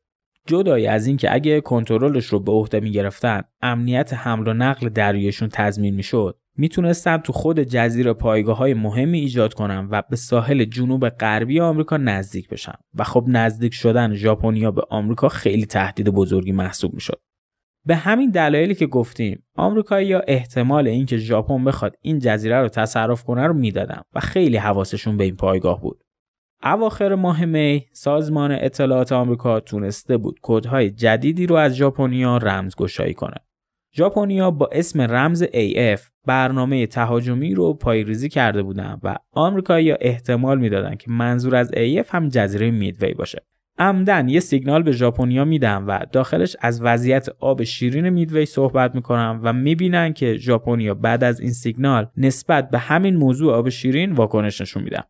جدای 0.47 0.87
از 0.87 1.07
اینکه 1.07 1.33
اگه 1.33 1.61
کنترلش 1.61 2.25
رو 2.25 2.39
به 2.39 2.51
عهده 2.51 2.79
می‌گرفتن 2.79 3.41
امنیت 3.61 4.13
حمل 4.13 4.47
و 4.47 4.53
نقل 4.53 4.89
دریایشون 4.89 5.49
تضمین 5.51 5.95
می‌شد 5.95 6.39
می‌تونستن 6.57 7.17
تو 7.17 7.33
خود 7.33 7.59
جزیره 7.59 8.13
پایگاه 8.13 8.57
های 8.57 8.73
مهمی 8.73 9.19
ایجاد 9.19 9.53
کنن 9.53 9.87
و 9.91 10.01
به 10.09 10.15
ساحل 10.15 10.65
جنوب 10.65 11.09
غربی 11.09 11.59
آمریکا 11.59 11.97
نزدیک 11.97 12.49
بشن 12.49 12.73
و 12.95 13.03
خب 13.03 13.25
نزدیک 13.27 13.73
شدن 13.73 14.13
ژاپنیا 14.13 14.71
به 14.71 14.81
آمریکا 14.89 15.29
خیلی 15.29 15.65
تهدید 15.65 16.09
بزرگی 16.09 16.51
محسوب 16.51 16.93
می‌شد. 16.93 17.21
به 17.85 17.95
همین 17.95 18.31
دلایلی 18.31 18.75
که 18.75 18.87
گفتیم 18.87 19.43
آمریکایی 19.55 20.07
یا 20.07 20.21
احتمال 20.27 20.87
اینکه 20.87 21.17
ژاپن 21.17 21.63
بخواد 21.63 21.95
این 22.01 22.19
جزیره 22.19 22.61
رو 22.61 22.69
تصرف 22.69 23.23
کنه 23.23 23.47
رو 23.47 23.53
می‌دادن 23.53 24.01
و 24.13 24.19
خیلی 24.19 24.57
حواسشون 24.57 25.17
به 25.17 25.23
این 25.23 25.35
پایگاه 25.35 25.81
بود. 25.81 26.03
اواخر 26.63 27.15
ماه 27.15 27.45
می 27.45 27.85
سازمان 27.91 28.51
اطلاعات 28.51 29.11
آمریکا 29.11 29.59
تونسته 29.59 30.17
بود 30.17 30.39
کدهای 30.41 30.91
جدیدی 30.91 31.47
رو 31.47 31.55
از 31.55 31.75
ژاپنیا 31.75 32.37
رمزگشایی 32.37 33.13
کنه. 33.13 33.37
ژاپنیا 33.95 34.51
با 34.51 34.69
اسم 34.71 35.01
رمز 35.01 35.43
AF 35.43 36.12
برنامه 36.25 36.87
تهاجمی 36.87 37.55
رو 37.55 37.73
پایریزی 37.73 38.29
کرده 38.29 38.63
بودن 38.63 38.99
و 39.03 39.15
آمریکایی‌ها 39.31 39.97
احتمال 40.01 40.59
می‌دادن 40.59 40.95
که 40.95 41.11
منظور 41.11 41.55
از 41.55 41.71
AF 41.71 42.09
هم 42.09 42.29
جزیره 42.29 42.71
میدوی 42.71 43.13
باشه. 43.13 43.45
عمدن 43.77 44.29
یه 44.29 44.39
سیگنال 44.39 44.83
به 44.83 44.91
ژاپنیا 44.91 45.45
میدن 45.45 45.83
و 45.83 45.99
داخلش 46.11 46.55
از 46.61 46.81
وضعیت 46.81 47.29
آب 47.39 47.63
شیرین 47.63 48.09
میدوی 48.09 48.45
صحبت 48.45 48.95
می‌کنن 48.95 49.39
و 49.43 49.53
می‌بینن 49.53 50.13
که 50.13 50.35
ژاپنیا 50.35 50.93
بعد 50.93 51.23
از 51.23 51.39
این 51.39 51.51
سیگنال 51.51 52.07
نسبت 52.17 52.69
به 52.69 52.77
همین 52.77 53.15
موضوع 53.15 53.53
آب 53.53 53.69
شیرین 53.69 54.11
واکنش 54.11 54.61
نشون 54.61 54.83
میدن. 54.83 55.03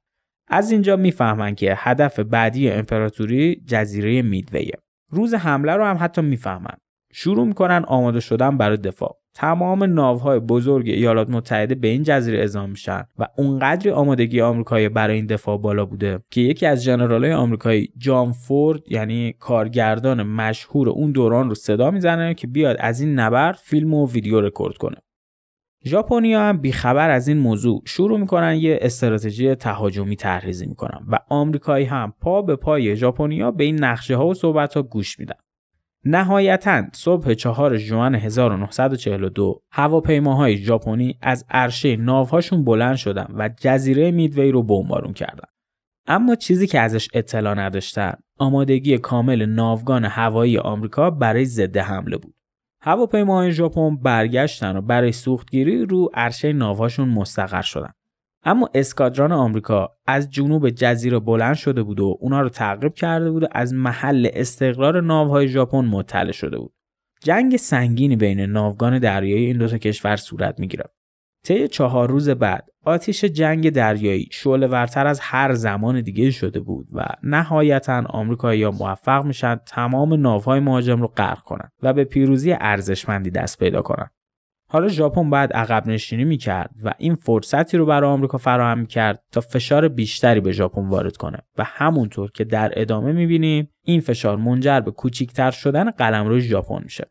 از 0.48 0.72
اینجا 0.72 0.96
می‌فهمن 0.96 1.56
که 1.56 1.74
هدف 1.78 2.20
بعدی 2.20 2.70
امپراتوری 2.70 3.64
جزیره 3.68 4.22
میدویه. 4.22 4.78
روز 5.10 5.34
حمله 5.34 5.74
رو 5.74 5.86
هم 5.86 5.98
حتی 6.00 6.22
می‌فهمن. 6.22 6.78
شروع 7.14 7.48
می‌کنن 7.48 7.84
آماده 7.88 8.20
شدن 8.20 8.58
برای 8.58 8.78
دفاع 8.78 9.23
تمام 9.36 9.84
ناوهای 9.84 10.40
بزرگ 10.40 10.90
ایالات 10.90 11.30
متحده 11.30 11.76
به 11.76 11.88
این 11.88 12.04
جزیره 12.04 12.40
اعزام 12.40 12.70
میشن 12.70 13.04
و 13.20 13.28
اونقدری 13.38 13.90
آمادگی 13.90 14.42
آمریکایی 14.42 14.90
برای 14.90 15.16
این 15.16 15.26
دفاع 15.26 15.58
بالا 15.58 15.86
بوده 15.86 16.20
که 16.32 16.42
یکی 16.42 16.66
از 16.66 16.84
ژنرالهای 16.84 17.34
آمریکایی 17.34 17.94
جان 17.98 18.32
فورد 18.32 18.92
یعنی 18.92 19.34
کارگردان 19.40 20.24
مشهور 20.24 20.90
اون 20.90 21.12
دوران 21.12 21.50
رو 21.50 21.56
صدا 21.56 21.92
می‌زنه 21.92 22.34
که 22.34 22.48
بیاد 22.48 22.78
از 22.80 23.02
این 23.02 23.20
نبرد 23.20 23.56
فیلم 23.56 23.94
و 23.94 24.08
ویدیو 24.08 24.42
رکورد 24.42 24.78
کنه. 24.78 24.98
ژاپنیا 25.86 26.42
هم 26.42 26.58
بیخبر 26.58 27.10
از 27.10 27.28
این 27.28 27.38
موضوع 27.38 27.82
شروع 27.86 28.20
می‌کنن 28.20 28.56
یه 28.56 28.80
استراتژی 28.82 29.56
تهاجمی 29.56 30.16
طرحریزی 30.16 30.66
می‌کنن 30.66 31.06
و 31.08 31.20
آمریکایی 31.30 31.86
هم 31.86 32.14
پا 32.22 32.42
به 32.42 32.56
پای 32.56 32.96
ژاپنیا 32.96 33.52
به 33.52 33.64
این 33.64 33.84
نقشه 33.84 34.16
ها 34.16 34.28
و 34.28 34.34
صحبت 34.34 34.74
ها 34.74 34.82
گوش 34.84 35.20
میدن. 35.20 35.36
نهایتا 36.06 36.84
صبح 36.94 37.34
4 37.34 37.78
ژوئن 37.78 38.16
1942 38.16 39.62
هواپیماهای 39.72 40.58
ژاپنی 40.58 41.18
از 41.22 41.46
عرشه 41.50 41.96
ناوهاشون 41.96 42.64
بلند 42.64 42.96
شدن 42.96 43.28
و 43.36 43.50
جزیره 43.58 44.12
میدوی 44.12 44.52
رو 44.52 44.64
بمبارون 44.64 45.14
کردن. 45.14 45.48
اما 46.08 46.36
چیزی 46.36 46.68
که 46.68 46.80
ازش 46.80 47.08
اطلاع 47.14 47.54
نداشتن 47.54 48.14
آمادگی 48.40 48.98
کامل 48.98 49.46
ناوگان 49.46 50.06
هوایی 50.06 50.58
آمریکا 50.58 51.10
برای 51.10 51.46
ضد 51.46 51.78
حمله 51.78 52.18
بود. 52.18 52.34
هواپیماهای 52.82 53.52
ژاپن 53.52 53.96
برگشتن 53.96 54.78
و 54.78 54.82
برای 54.82 55.12
سوختگیری 55.12 55.86
رو 55.86 56.10
عرشه 56.14 56.54
ناوهاشون 56.54 57.10
مستقر 57.10 57.62
شدن. 57.62 57.92
اما 58.46 58.70
اسکادران 58.74 59.32
آمریکا 59.32 59.90
از 60.08 60.30
جنوب 60.30 60.70
جزیره 60.70 61.20
بلند 61.20 61.56
شده 61.56 61.84
بود 61.84 62.00
و 62.00 62.18
اونا 62.20 62.42
رو 62.42 62.50
تعقیب 62.50 62.94
کرده 62.94 63.32
بود 63.32 63.44
و 63.44 63.48
از 63.52 63.74
محل 63.74 64.30
استقرار 64.34 65.02
ناوهای 65.02 65.48
ژاپن 65.48 65.86
مطلع 65.86 66.32
شده 66.32 66.58
بود. 66.58 66.74
جنگ 67.24 67.58
سنگینی 67.58 68.16
بین 68.16 68.40
ناوگان 68.40 69.00
دریایی 69.00 69.46
این 69.46 69.58
دو 69.58 69.68
تا 69.68 69.78
کشور 69.78 70.16
صورت 70.16 70.60
می‌گیره. 70.60 70.86
طی 71.46 71.68
چهار 71.68 72.10
روز 72.10 72.30
بعد 72.30 72.70
آتیش 72.86 73.26
جنگ 73.26 73.70
دریایی 73.70 74.28
شعله 74.32 74.68
ورتر 74.68 75.08
از 75.08 75.20
هر 75.20 75.54
زمان 75.54 76.02
دیگه 76.02 76.32
شده 76.32 76.60
بود 76.60 76.88
و 76.94 77.06
نهایتا 77.24 78.04
آمریکایی‌ها 78.10 78.72
موفق 78.72 79.26
میشن 79.26 79.56
تمام 79.56 80.14
ناوهای 80.14 80.60
مهاجم 80.60 81.02
رو 81.02 81.08
غرق 81.08 81.42
کنن 81.42 81.70
و 81.82 81.94
به 81.94 82.04
پیروزی 82.04 82.56
ارزشمندی 82.60 83.32
دست 83.32 83.60
پیدا 83.60 83.82
کنن. 83.82 84.10
حالا 84.74 84.88
ژاپن 84.88 85.30
بعد 85.30 85.54
عقب 85.54 85.88
نشینی 85.88 86.24
می‌کرد 86.24 86.70
و 86.84 86.94
این 86.98 87.16
فرصتی 87.16 87.78
رو 87.78 87.86
برای 87.86 88.10
آمریکا 88.10 88.38
فراهم 88.38 88.80
می‌کرد 88.80 89.24
تا 89.32 89.42
فشار 89.42 89.88
بیشتری 89.88 90.40
به 90.40 90.52
ژاپن 90.52 90.88
وارد 90.88 91.18
کنه. 91.18 91.38
و 91.58 91.64
همونطور 91.64 92.32
که 92.32 92.44
در 92.44 92.72
ادامه 92.76 93.12
می‌بینیم 93.12 93.70
این 93.86 94.00
فشار 94.00 94.38
منجر 94.38 94.80
به 94.80 94.92
کوچیکتر 94.92 95.52
شدن 95.52 95.92
قلمرو 95.92 96.40
ژاپن 96.40 96.84
میشه. 96.84 97.06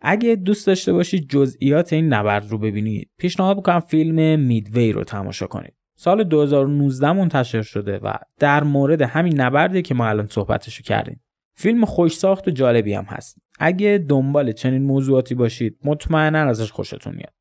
اگه 0.00 0.36
دوست 0.36 0.66
داشته 0.66 0.92
باشید 0.92 1.28
جزئیات 1.28 1.92
این 1.92 2.12
نبرد 2.12 2.50
رو 2.50 2.58
ببینید 2.58 3.10
پیشنهاد 3.18 3.56
می‌کنم 3.56 3.80
فیلم 3.80 4.40
میدوی 4.40 4.92
رو 4.92 5.04
تماشا 5.04 5.46
کنید. 5.46 5.74
سال 5.96 6.24
2019 6.24 7.12
منتشر 7.12 7.62
شده 7.62 7.98
و 7.98 8.12
در 8.38 8.62
مورد 8.64 9.02
همین 9.02 9.40
نبردی 9.40 9.82
که 9.82 9.94
ما 9.94 10.06
الان 10.06 10.26
صحبتشو 10.26 10.82
کردیم. 10.82 11.20
فیلم 11.62 11.84
خوش 11.84 12.16
ساخت 12.16 12.48
و 12.48 12.50
جالبی 12.50 12.94
هم 12.94 13.04
هست. 13.04 13.38
اگه 13.58 14.04
دنبال 14.08 14.52
چنین 14.52 14.82
موضوعاتی 14.82 15.34
باشید 15.34 15.78
مطمئنا 15.84 16.38
ازش 16.38 16.72
خوشتون 16.72 17.14
میاد. 17.14 17.32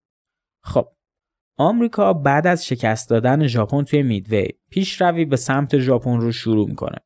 خب 0.63 0.87
آمریکا 1.57 2.13
بعد 2.13 2.47
از 2.47 2.65
شکست 2.65 3.09
دادن 3.09 3.47
ژاپن 3.47 3.83
توی 3.83 4.03
میدوی 4.03 4.47
پیشروی 4.69 5.25
به 5.25 5.35
سمت 5.35 5.77
ژاپن 5.77 6.19
رو 6.19 6.31
شروع 6.31 6.67
می‌کنه. 6.67 6.97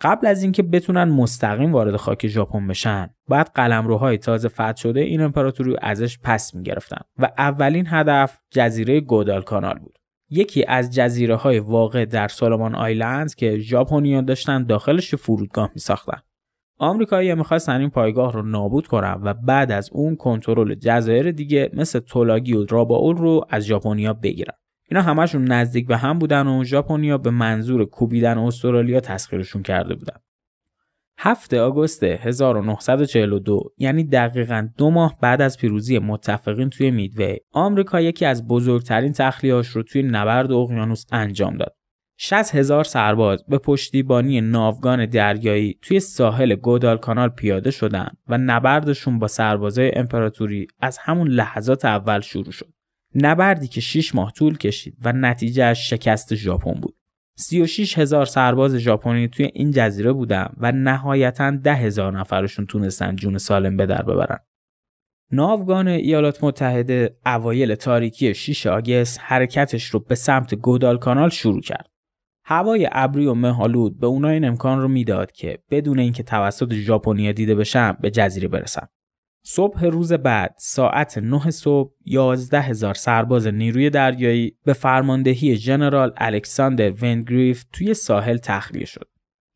قبل 0.00 0.26
از 0.26 0.42
اینکه 0.42 0.62
بتونن 0.62 1.04
مستقیم 1.04 1.72
وارد 1.72 1.96
خاک 1.96 2.26
ژاپن 2.26 2.66
بشن 2.66 3.10
بعد 3.28 3.50
قلمروهای 3.54 4.18
تازه 4.18 4.48
فتح 4.48 4.76
شده 4.76 5.00
این 5.00 5.20
امپراتوری 5.20 5.76
ازش 5.82 6.18
پس 6.18 6.54
می‌گرفتن 6.54 7.00
و 7.18 7.32
اولین 7.38 7.86
هدف 7.88 8.38
جزیره 8.50 9.00
گودال 9.00 9.42
کانال 9.42 9.78
بود. 9.78 9.98
یکی 10.30 10.64
از 10.68 10.94
جزیره 10.94 11.36
های 11.36 11.58
واقع 11.58 12.04
در 12.04 12.28
سولومون 12.28 12.74
آیلند 12.74 13.34
که 13.34 13.58
ژاپنیان 13.58 14.24
داشتن 14.24 14.64
داخلش 14.64 15.14
فرودگاه 15.14 15.70
می 15.74 15.80
ساختن. 15.80 16.20
آمریکایی 16.78 17.34
می‌خواستن 17.34 17.80
این 17.80 17.90
پایگاه 17.90 18.32
رو 18.32 18.42
نابود 18.42 18.86
کنن 18.86 19.20
و 19.22 19.34
بعد 19.34 19.72
از 19.72 19.90
اون 19.92 20.16
کنترل 20.16 20.74
جزایر 20.74 21.30
دیگه 21.30 21.70
مثل 21.74 21.98
تولاگی 21.98 22.54
و 22.54 22.66
راباول 22.66 23.16
رو 23.16 23.44
از 23.50 23.64
ژاپنیا 23.64 24.12
بگیرن. 24.12 24.54
اینا 24.90 25.02
همشون 25.02 25.44
نزدیک 25.44 25.86
به 25.86 25.96
هم 25.96 26.18
بودن 26.18 26.46
و 26.46 26.64
ژاپنیا 26.64 27.18
به 27.18 27.30
منظور 27.30 27.84
کوبیدن 27.84 28.38
استرالیا 28.38 29.00
تسخیرشون 29.00 29.62
کرده 29.62 29.94
بودن. 29.94 30.16
7 31.18 31.54
آگوست 31.54 32.02
1942 32.02 33.62
یعنی 33.78 34.04
دقیقا 34.04 34.68
دو 34.78 34.90
ماه 34.90 35.18
بعد 35.20 35.42
از 35.42 35.58
پیروزی 35.58 35.98
متفقین 35.98 36.70
توی 36.70 36.90
میدوی 36.90 37.36
آمریکا 37.52 38.00
یکی 38.00 38.24
از 38.24 38.48
بزرگترین 38.48 39.12
تخلیهاش 39.12 39.68
رو 39.68 39.82
توی 39.82 40.02
نبرد 40.02 40.52
اقیانوس 40.52 41.04
انجام 41.12 41.56
داد. 41.56 41.75
60 42.18 42.54
هزار 42.54 42.84
سرباز 42.84 43.44
به 43.48 43.58
پشتیبانی 43.58 44.40
ناوگان 44.40 45.06
دریایی 45.06 45.78
توی 45.82 46.00
ساحل 46.00 46.54
گودال 46.54 46.96
کانال 46.96 47.28
پیاده 47.28 47.70
شدند 47.70 48.16
و 48.28 48.38
نبردشون 48.38 49.18
با 49.18 49.28
سربازای 49.28 49.92
امپراتوری 49.94 50.66
از 50.80 50.98
همون 50.98 51.28
لحظات 51.28 51.84
اول 51.84 52.20
شروع 52.20 52.50
شد. 52.50 52.72
نبردی 53.14 53.68
که 53.68 53.80
6 53.80 54.14
ماه 54.14 54.32
طول 54.32 54.58
کشید 54.58 54.96
و 55.04 55.12
نتیجه 55.12 55.74
شکست 55.74 56.34
ژاپن 56.34 56.72
بود. 56.72 56.96
36 57.34 57.98
هزار 57.98 58.24
سرباز 58.26 58.74
ژاپنی 58.76 59.28
توی 59.28 59.50
این 59.54 59.70
جزیره 59.70 60.12
بودن 60.12 60.48
و 60.56 60.72
نهایتا 60.72 61.50
10 61.50 61.74
هزار 61.74 62.18
نفرشون 62.18 62.66
تونستن 62.66 63.16
جون 63.16 63.38
سالم 63.38 63.76
به 63.76 63.86
در 63.86 64.02
ببرن. 64.02 64.38
ناوگان 65.32 65.88
ایالات 65.88 66.44
متحده 66.44 67.16
اوایل 67.26 67.74
تاریکی 67.74 68.34
6 68.34 68.66
آگست 68.66 69.20
حرکتش 69.22 69.84
رو 69.84 70.00
به 70.00 70.14
سمت 70.14 70.54
گودال 70.54 70.98
کانال 70.98 71.28
شروع 71.28 71.60
کرد. 71.60 71.95
هوای 72.48 72.88
ابری 72.92 73.26
و 73.26 73.34
مهالود 73.34 74.00
به 74.00 74.06
اونا 74.06 74.28
این 74.28 74.44
امکان 74.44 74.82
رو 74.82 74.88
می‌داد 74.88 75.32
که 75.32 75.58
بدون 75.70 75.98
اینکه 75.98 76.22
توسط 76.22 76.74
ژاپنیا 76.74 77.32
دیده 77.32 77.54
بشن 77.54 77.96
به 78.00 78.10
جزیره 78.10 78.48
برسن. 78.48 78.86
صبح 79.44 79.84
روز 79.84 80.12
بعد 80.12 80.54
ساعت 80.58 81.18
9 81.18 81.50
صبح 81.50 81.92
11 82.04 82.60
هزار 82.60 82.94
سرباز 82.94 83.46
نیروی 83.46 83.90
دریایی 83.90 84.56
به 84.64 84.72
فرماندهی 84.72 85.56
ژنرال 85.56 86.12
الکساندر 86.16 86.90
ونگریف 86.90 87.64
توی 87.72 87.94
ساحل 87.94 88.36
تخلیه 88.36 88.86
شد. 88.86 89.08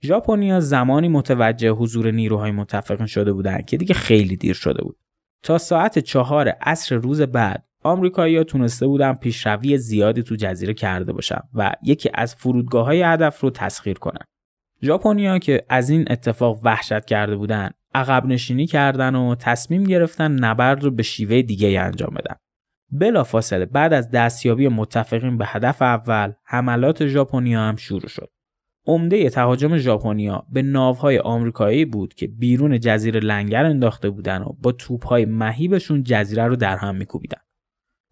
ژاپنیا 0.05 0.61
زمانی 0.61 1.09
متوجه 1.09 1.71
حضور 1.71 2.11
نیروهای 2.11 2.51
متفقین 2.51 3.07
شده 3.07 3.33
بودند 3.33 3.65
که 3.65 3.77
دیگه 3.77 3.95
خیلی 3.95 4.37
دیر 4.37 4.55
شده 4.55 4.83
بود. 4.83 4.97
تا 5.43 5.59
ساعت 5.59 5.99
چهار 5.99 6.49
عصر 6.49 6.95
روز 6.95 7.23
بعد 7.23 7.65
آمریکایی‌ها 7.83 8.45
تونسته 8.45 8.87
بودن 8.87 9.13
پیشروی 9.13 9.79
زیادی 9.79 10.23
تو 10.23 10.37
جزیره 10.37 10.75
کرده 10.75 11.13
باشن 11.13 11.41
و 11.55 11.73
یکی 11.83 12.11
از 12.15 12.35
فرودگاه 12.35 12.85
های 12.85 13.03
هدف 13.03 13.41
رو 13.41 13.51
تسخیر 13.51 13.99
کنن. 13.99 14.25
ژاپنیا 14.83 15.39
که 15.39 15.65
از 15.69 15.91
این 15.91 16.05
اتفاق 16.11 16.61
وحشت 16.65 17.05
کرده 17.05 17.37
بودن 17.37 17.71
عقب 17.95 18.27
نشینی 18.27 18.67
کردن 18.67 19.15
و 19.15 19.35
تصمیم 19.35 19.85
گرفتن 19.85 20.33
نبرد 20.33 20.85
رو 20.85 20.91
به 20.91 21.03
شیوه 21.03 21.43
دیگه 21.43 21.81
انجام 21.81 22.15
بدن. 22.15 22.37
بلافاصله 22.93 23.67
بعد 23.67 23.93
از 23.93 24.11
دستیابی 24.11 24.69
متفقین 24.69 25.39
به 25.39 25.47
هدف 25.47 25.83
اول 25.83 26.33
حملات 26.45 27.07
ژاپنیا 27.07 27.61
هم 27.61 27.77
شروع 27.77 28.09
شد. 28.09 28.31
عمده 28.87 29.31
تهاجم 29.31 29.77
ژاپنیا 29.77 30.47
به 30.53 30.63
ناوهای 30.63 31.19
آمریکایی 31.19 31.85
بود 31.85 32.15
که 32.15 32.27
بیرون 32.27 32.81
جزیره 32.81 33.21
لنگر 33.21 33.65
انداخته 33.65 34.11
بودن 34.11 34.43
و 34.43 34.53
با 34.63 34.73
توپهای 34.73 35.25
مهیبشون 35.25 36.03
جزیره 36.03 36.47
رو 36.47 36.57
در 36.57 36.77
هم 36.77 36.97
میکوبیدن. 36.97 37.41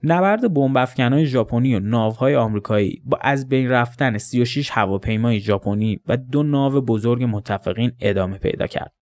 نبرد 0.03 0.55
بمب 0.55 0.77
افکنهای 0.77 1.27
ژاپنی 1.27 1.75
و 1.75 1.81
ناوهای 1.81 2.37
آمریکایی 2.37 3.03
با 3.05 3.19
از 3.21 3.49
بین 3.49 3.71
رفتن 3.71 4.19
36 4.19 4.71
هواپیمای 4.71 5.41
ژاپنی 5.41 6.01
و 6.07 6.17
دو 6.17 6.43
ناو 6.43 6.81
بزرگ 6.81 7.25
متفقین 7.25 7.93
ادامه 8.01 8.39
پیدا 8.39 8.67
کرد. 8.67 8.93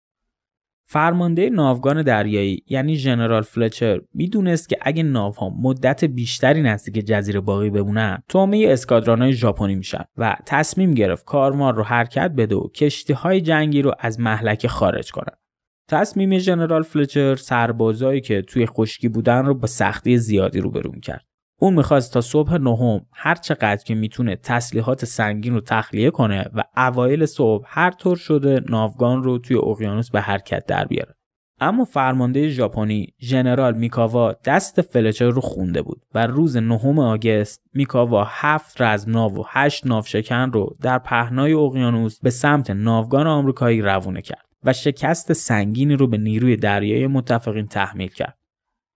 فرمانده 0.88 1.50
ناوگان 1.50 2.02
دریایی 2.02 2.62
یعنی 2.66 2.96
ژنرال 2.96 3.42
فلچر 3.42 4.00
می‌دونست 4.14 4.68
که 4.68 4.76
اگه 4.82 5.02
ناوها 5.02 5.50
مدت 5.62 6.04
بیشتری 6.04 6.62
نزدیک 6.62 7.06
جزیره 7.06 7.40
باقی 7.40 7.70
بمونن 7.70 8.22
تومه 8.28 8.66
اسکادرانهای 8.68 9.32
ژاپنی 9.32 9.74
میشن 9.74 10.04
و 10.16 10.36
تصمیم 10.46 10.94
گرفت 10.94 11.24
کاروان 11.24 11.76
رو 11.76 11.82
حرکت 11.82 12.30
بده 12.36 12.56
و 12.56 12.68
کشتی 12.68 13.12
های 13.12 13.40
جنگی 13.40 13.82
رو 13.82 13.92
از 13.98 14.20
محلکه 14.20 14.68
خارج 14.68 15.12
کنه 15.12 15.32
تصمیم 15.88 16.38
ژنرال 16.38 16.82
فلچر 16.82 17.36
سربازایی 17.36 18.20
که 18.20 18.42
توی 18.42 18.66
خشکی 18.66 19.08
بودن 19.08 19.46
رو 19.46 19.54
با 19.54 19.66
سختی 19.66 20.18
زیادی 20.18 20.60
روبرو 20.60 21.00
کرد 21.00 21.24
اون 21.60 21.74
می‌خواست 21.74 22.12
تا 22.12 22.20
صبح 22.20 22.58
نهم 22.58 23.06
هر 23.12 23.34
چقدر 23.34 23.84
که 23.84 23.94
می‌تونه 23.94 24.36
تسلیحات 24.36 25.04
سنگین 25.04 25.54
رو 25.54 25.60
تخلیه 25.60 26.10
کنه 26.10 26.44
و 26.54 26.64
اوایل 26.76 27.26
صبح 27.26 27.64
هر 27.68 27.90
طور 27.90 28.16
شده 28.16 28.60
ناوگان 28.68 29.22
رو 29.22 29.38
توی 29.38 29.56
اقیانوس 29.56 30.10
به 30.10 30.20
حرکت 30.20 30.66
در 30.66 30.84
بیاره. 30.84 31.14
اما 31.60 31.84
فرمانده 31.84 32.48
ژاپنی 32.48 33.06
ژنرال 33.20 33.74
میکاوا 33.74 34.34
دست 34.44 34.80
فلچر 34.80 35.30
رو 35.30 35.40
خونده 35.40 35.82
بود 35.82 36.02
و 36.14 36.26
روز 36.26 36.56
نهم 36.56 36.98
آگست 36.98 37.62
میکاوا 37.74 38.24
هفت 38.28 38.80
ناو 39.06 39.34
و 39.34 39.42
هشت 39.46 39.86
ناوشکن 39.86 40.50
رو 40.52 40.76
در 40.82 40.98
پهنای 40.98 41.52
اقیانوس 41.52 42.20
به 42.20 42.30
سمت 42.30 42.70
ناوگان 42.70 43.26
آمریکایی 43.26 43.82
روونه 43.82 44.22
کرد 44.22 44.45
و 44.66 44.72
شکست 44.72 45.32
سنگینی 45.32 45.96
رو 45.96 46.06
به 46.06 46.18
نیروی 46.18 46.56
دریایی 46.56 47.06
متفقین 47.06 47.66
تحمیل 47.66 48.08
کرد. 48.08 48.38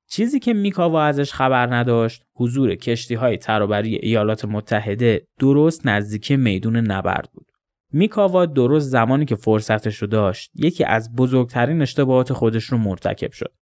چیزی 0.08 0.38
که 0.38 0.52
میکاوا 0.52 1.04
ازش 1.04 1.32
خبر 1.32 1.74
نداشت 1.74 2.22
حضور 2.36 2.74
کشتی 2.74 3.14
های 3.14 3.36
ترابری 3.36 3.96
ایالات 3.96 4.44
متحده 4.44 5.26
درست 5.38 5.86
نزدیک 5.86 6.32
میدون 6.32 6.76
نبرد 6.76 7.28
بود. 7.32 7.46
میکاوا 7.92 8.46
درست 8.46 8.88
زمانی 8.88 9.24
که 9.24 9.34
فرصتش 9.34 9.96
رو 9.96 10.06
داشت 10.06 10.50
یکی 10.54 10.84
از 10.84 11.14
بزرگترین 11.16 11.82
اشتباهات 11.82 12.32
خودش 12.32 12.64
رو 12.64 12.78
مرتکب 12.78 13.32
شد. 13.32 13.52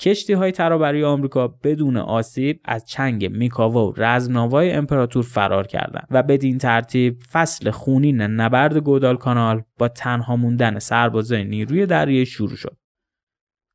کشتی 0.00 0.32
های 0.32 0.52
ترابری 0.52 1.04
آمریکا 1.04 1.48
بدون 1.48 1.96
آسیب 1.96 2.60
از 2.64 2.84
چنگ 2.84 3.30
میکاوا 3.30 3.90
و 3.90 3.94
رزمناوای 3.96 4.72
امپراتور 4.72 5.22
فرار 5.22 5.66
کردند 5.66 6.06
و 6.10 6.22
بدین 6.22 6.58
ترتیب 6.58 7.22
فصل 7.32 7.70
خونین 7.70 8.20
نبرد 8.20 8.76
گودال 8.76 9.16
کانال 9.16 9.62
با 9.78 9.88
تنها 9.88 10.36
موندن 10.36 10.78
سربازای 10.78 11.44
نیروی 11.44 11.86
دریایی 11.86 12.26
شروع 12.26 12.56
شد. 12.56 12.76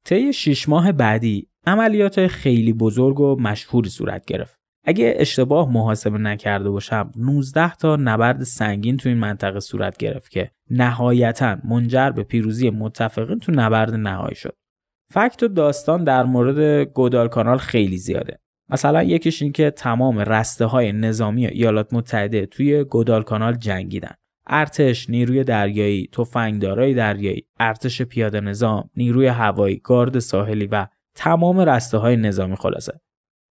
طی 0.05 0.33
شش 0.33 0.69
ماه 0.69 0.91
بعدی 0.91 1.47
عملیات 1.65 2.27
خیلی 2.27 2.73
بزرگ 2.73 3.19
و 3.19 3.35
مشهوری 3.39 3.89
صورت 3.89 4.25
گرفت. 4.25 4.59
اگه 4.85 5.13
اشتباه 5.17 5.71
محاسبه 5.71 6.17
نکرده 6.17 6.69
باشم 6.69 7.11
19 7.15 7.75
تا 7.75 7.95
نبرد 7.95 8.43
سنگین 8.43 8.97
تو 8.97 9.09
این 9.09 9.17
منطقه 9.17 9.59
صورت 9.59 9.97
گرفت 9.97 10.31
که 10.31 10.51
نهایتا 10.69 11.57
منجر 11.63 12.09
به 12.09 12.23
پیروزی 12.23 12.69
متفقین 12.69 13.39
تو 13.39 13.51
نبرد 13.51 13.93
نهایی 13.93 14.35
شد. 14.35 14.55
فکت 15.13 15.43
و 15.43 15.47
داستان 15.47 16.03
در 16.03 16.23
مورد 16.23 16.83
گودال 16.83 17.27
کانال 17.27 17.57
خیلی 17.57 17.97
زیاده. 17.97 18.39
مثلا 18.69 19.03
یکیش 19.03 19.41
این 19.41 19.51
که 19.51 19.71
تمام 19.71 20.19
رسته 20.19 20.65
های 20.65 20.91
نظامی 20.91 21.47
ایالات 21.47 21.93
متحده 21.93 22.45
توی 22.45 22.83
گودال 22.83 23.23
کانال 23.23 23.53
جنگیدن. 23.53 24.13
ارتش، 24.47 25.09
نیروی 25.09 25.43
دریایی، 25.43 26.09
تفنگدارای 26.11 26.93
دریایی، 26.93 27.47
ارتش 27.59 28.01
پیاده 28.01 28.41
نظام، 28.41 28.89
نیروی 28.95 29.27
هوایی، 29.27 29.81
گارد 29.83 30.19
ساحلی 30.19 30.67
و 30.67 30.87
تمام 31.15 31.59
رسته 31.59 31.97
های 31.97 32.15
نظامی 32.15 32.55
خلاصه 32.55 33.01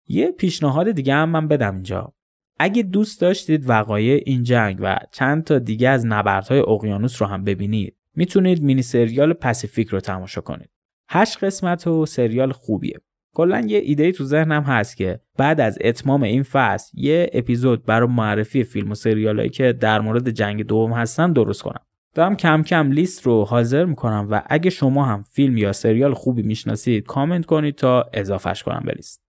یه 0.08 0.32
پیشنهاد 0.32 0.92
دیگه 0.92 1.14
هم 1.14 1.30
من 1.30 1.48
بدم 1.48 1.74
اینجا 1.74 2.14
اگه 2.60 2.84
دوست 2.84 3.22
داشتید 3.22 3.70
وقایع 3.70 4.24
این 4.26 4.44
جنگ 4.44 4.78
و 4.80 5.00
چند 5.12 5.44
تا 5.44 5.60
دیگه 5.60 5.90
از 5.90 6.06
نبردهای 6.06 6.60
اقیانوس 6.60 7.22
رو 7.22 7.28
هم 7.28 7.44
ببینید 7.44 7.98
می‌تونید 8.16 8.64
مینی 8.64 8.82
سریال 8.82 9.34
پاسیفیک 9.34 9.88
رو 9.88 10.00
تماشا 10.00 10.42
کنید 10.42 10.70
هشت 11.10 11.44
قسمت 11.44 11.88
و 11.88 12.06
سریال 12.06 12.52
خوبیه. 12.52 13.00
کلا 13.36 13.60
یه 13.60 13.80
ایده 13.80 14.12
تو 14.12 14.24
ذهنم 14.24 14.64
هست 14.64 14.98
که 14.98 15.20
بعد 15.38 15.62
از 15.62 15.78
اتمام 15.82 16.24
این 16.24 16.44
فصل 16.44 16.92
یه 16.94 17.30
اپیزود 17.34 17.86
برای 17.86 18.10
معرفی 18.10 18.64
فیلم 18.64 18.92
و 18.92 18.96
سریالایی 18.96 19.50
که 19.50 19.74
در 19.74 20.02
مورد 20.02 20.30
جنگ 20.30 20.64
دوم 20.64 20.94
هستن 20.94 21.34
درست 21.34 21.62
کنم. 21.62 21.82
دارم 22.16 22.36
کم 22.36 22.64
کم 22.64 22.92
لیست 22.92 23.26
رو 23.26 23.46
حاضر 23.46 23.86
می‌کنم 23.86 24.28
و 24.32 24.42
اگه 24.46 24.70
شما 24.70 25.06
هم 25.06 25.24
فیلم 25.24 25.58
یا 25.58 25.72
سریال 25.72 26.14
خوبی 26.14 26.42
می‌شناسید 26.42 27.06
کامنت 27.06 27.46
کنید 27.46 27.76
تا 27.76 28.10
اضافهش 28.14 28.64
کنم 28.64 28.84
به 28.86 28.92
لیست. 28.92 29.24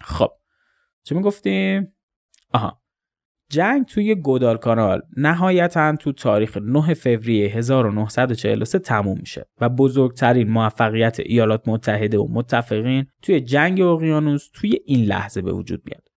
خب 0.00 0.30
چه 1.02 1.14
می‌گفتیم؟ 1.14 1.94
آها. 2.52 2.83
جنگ 3.50 3.84
توی 3.84 4.14
گودال 4.14 4.56
کانال 4.56 5.02
نهایتا 5.16 5.96
تو 5.96 6.12
تاریخ 6.12 6.56
9 6.56 6.94
فوریه 6.94 7.48
1943 7.48 8.78
تموم 8.78 9.18
میشه 9.18 9.46
و 9.60 9.68
بزرگترین 9.68 10.50
موفقیت 10.50 11.20
ایالات 11.20 11.68
متحده 11.68 12.18
و 12.18 12.28
متفقین 12.30 13.06
توی 13.22 13.40
جنگ 13.40 13.80
اقیانوس 13.80 14.50
توی 14.52 14.78
این 14.84 15.04
لحظه 15.04 15.42
به 15.42 15.52
وجود 15.52 15.82
میاد. 15.84 16.08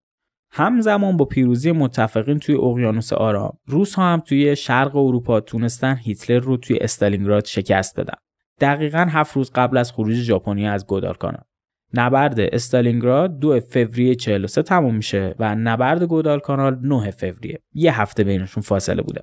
همزمان 0.51 1.17
با 1.17 1.25
پیروزی 1.25 1.71
متفقین 1.71 2.39
توی 2.39 2.55
اقیانوس 2.55 3.13
آرام 3.13 3.57
روس 3.65 3.95
ها 3.95 4.13
هم 4.13 4.19
توی 4.19 4.55
شرق 4.55 4.95
اروپا 4.95 5.39
تونستن 5.39 5.97
هیتلر 5.97 6.39
رو 6.39 6.57
توی 6.57 6.77
استالینگراد 6.77 7.45
شکست 7.45 7.99
بدن 7.99 8.17
دقیقا 8.59 9.07
هفت 9.09 9.35
روز 9.35 9.51
قبل 9.55 9.77
از 9.77 9.91
خروج 9.91 10.15
ژاپنیا 10.15 10.71
از 10.71 10.87
گودالکانال 10.87 11.43
نبرد 11.93 12.39
استالینگراد 12.39 13.39
دو 13.39 13.59
فوریه 13.59 14.15
43 14.15 14.61
تموم 14.61 14.95
میشه 14.95 15.35
و 15.39 15.55
نبرد 15.55 16.03
گودالکانال 16.03 16.79
9 16.81 17.11
فوریه. 17.11 17.59
یه 17.73 18.01
هفته 18.01 18.23
بینشون 18.23 18.63
فاصله 18.63 19.01
بوده. 19.01 19.21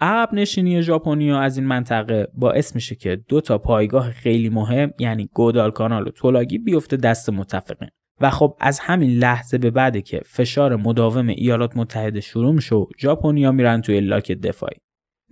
عقب 0.00 0.34
نشینی 0.34 0.82
ژاپنیا 0.82 1.40
از 1.40 1.58
این 1.58 1.66
منطقه 1.66 2.28
باعث 2.34 2.74
میشه 2.74 2.94
که 2.94 3.16
دو 3.28 3.40
تا 3.40 3.58
پایگاه 3.58 4.10
خیلی 4.10 4.48
مهم 4.48 4.90
یعنی 4.98 5.28
گودالکانال 5.34 6.08
و 6.08 6.10
تولاگی 6.10 6.58
بیفته 6.58 6.96
دست 6.96 7.30
متفقین. 7.30 7.88
و 8.20 8.30
خب 8.30 8.56
از 8.60 8.80
همین 8.80 9.10
لحظه 9.10 9.58
به 9.58 9.70
بعده 9.70 10.02
که 10.02 10.20
فشار 10.24 10.76
مداوم 10.76 11.28
ایالات 11.28 11.76
متحده 11.76 12.20
شروع 12.20 12.54
میشه 12.54 12.74
و 12.74 12.86
ژاپنیا 12.98 13.52
میرن 13.52 13.80
توی 13.80 14.00
لاک 14.00 14.32
دفاعی. 14.32 14.76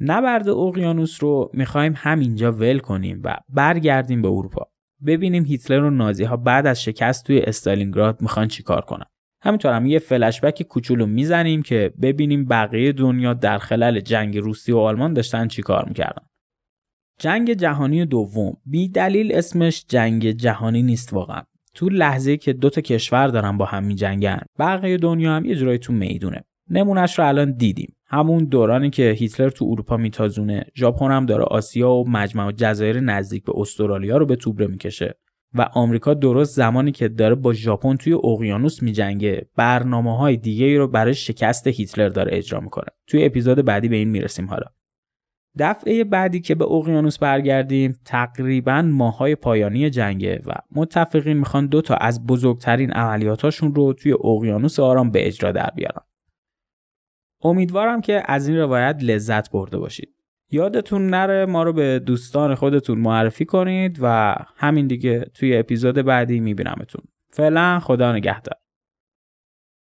نبرد 0.00 0.48
اقیانوس 0.48 1.22
رو 1.22 1.50
می‌خوایم 1.54 1.94
همینجا 1.96 2.52
ول 2.52 2.78
کنیم 2.78 3.20
و 3.24 3.36
برگردیم 3.48 4.22
به 4.22 4.28
اروپا. 4.28 4.71
ببینیم 5.06 5.44
هیتلر 5.44 5.82
و 5.82 5.90
نازی 5.90 6.24
ها 6.24 6.36
بعد 6.36 6.66
از 6.66 6.82
شکست 6.82 7.26
توی 7.26 7.40
استالینگراد 7.40 8.22
می‌خوان 8.22 8.48
چیکار 8.48 8.80
کنن. 8.80 9.04
همینطور 9.42 9.72
هم 9.72 9.86
یه 9.86 9.98
فلشبک 9.98 10.62
کوچولو 10.62 11.06
می‌زنیم 11.06 11.62
که 11.62 11.92
ببینیم 12.02 12.44
بقیه 12.44 12.92
دنیا 12.92 13.34
در 13.34 13.58
خلال 13.58 14.00
جنگ 14.00 14.38
روسیه 14.38 14.74
و 14.74 14.78
آلمان 14.78 15.12
داشتن 15.12 15.48
چیکار 15.48 15.84
می‌کردن. 15.88 16.26
جنگ 17.20 17.52
جهانی 17.52 18.06
دوم. 18.06 18.56
بی 18.66 18.88
دلیل 18.88 19.34
اسمش 19.34 19.84
جنگ 19.88 20.30
جهانی 20.30 20.82
نیست 20.82 21.12
واقعا. 21.12 21.42
تو 21.74 21.88
لحظه 21.88 22.36
که 22.36 22.52
دو 22.52 22.70
تا 22.70 22.80
کشور 22.80 23.28
دارن 23.28 23.58
با 23.58 23.64
هم 23.64 23.84
میجنگن 23.84 24.40
بقیه 24.58 24.96
دنیا 24.96 25.36
هم 25.36 25.44
یه 25.44 25.54
جورایی 25.54 25.78
تو 25.78 25.92
می‌دونه. 25.92 26.40
نمونهش 26.70 27.18
رو 27.18 27.28
الان 27.28 27.52
دیدیم. 27.52 27.94
همون 28.12 28.44
دورانی 28.44 28.90
که 28.90 29.10
هیتلر 29.10 29.50
تو 29.50 29.64
اروپا 29.70 29.96
میتازونه 29.96 30.64
ژاپن 30.76 31.10
هم 31.10 31.26
داره 31.26 31.44
آسیا 31.44 31.90
و 31.90 32.10
مجمع 32.10 32.52
جزایر 32.52 33.00
نزدیک 33.00 33.44
به 33.44 33.52
استرالیا 33.56 34.16
رو 34.16 34.26
به 34.26 34.36
توبره 34.36 34.66
می‌کشه. 34.66 35.14
و 35.54 35.68
آمریکا 35.72 36.14
درست 36.14 36.56
زمانی 36.56 36.92
که 36.92 37.08
داره 37.08 37.34
با 37.34 37.52
ژاپن 37.52 37.96
توی 37.96 38.12
اقیانوس 38.12 38.82
میجنگه 38.82 39.46
برنامه 39.56 40.16
های 40.16 40.36
دیگه 40.36 40.78
رو 40.78 40.88
برای 40.88 41.14
شکست 41.14 41.66
هیتلر 41.66 42.08
داره 42.08 42.36
اجرا 42.36 42.60
می‌کنه. 42.60 42.88
توی 43.06 43.24
اپیزود 43.24 43.64
بعدی 43.64 43.88
به 43.88 43.96
این 43.96 44.08
می‌رسیم 44.08 44.46
حالا. 44.46 44.66
دفعه 45.58 46.04
بعدی 46.04 46.40
که 46.40 46.54
به 46.54 46.64
اقیانوس 46.64 47.18
برگردیم 47.18 47.98
تقریبا 48.04 48.82
ماهای 48.82 49.34
پایانی 49.34 49.90
جنگه 49.90 50.42
و 50.46 50.52
متفقین 50.70 51.36
می‌خوان 51.36 51.66
دو 51.66 51.80
تا 51.80 51.94
از 51.94 52.26
بزرگترین 52.26 52.92
عملیاتاشون 52.92 53.74
رو 53.74 53.92
توی 53.92 54.12
اقیانوس 54.24 54.80
آرام 54.80 55.10
به 55.10 55.26
اجرا 55.26 55.52
در 55.52 55.70
بیارن. 55.76 56.02
امیدوارم 57.42 58.00
که 58.00 58.22
از 58.24 58.48
این 58.48 58.58
روایت 58.58 58.96
لذت 59.02 59.50
برده 59.50 59.78
باشید. 59.78 60.14
یادتون 60.50 61.06
نره 61.06 61.46
ما 61.46 61.62
رو 61.62 61.72
به 61.72 61.98
دوستان 61.98 62.54
خودتون 62.54 62.98
معرفی 62.98 63.44
کنید 63.44 63.98
و 64.02 64.34
همین 64.56 64.86
دیگه 64.86 65.20
توی 65.34 65.56
اپیزود 65.56 65.94
بعدی 65.94 66.40
میبینمتون. 66.40 67.02
فعلا 67.30 67.80
خدا 67.80 68.12
نگهدار. 68.12 68.61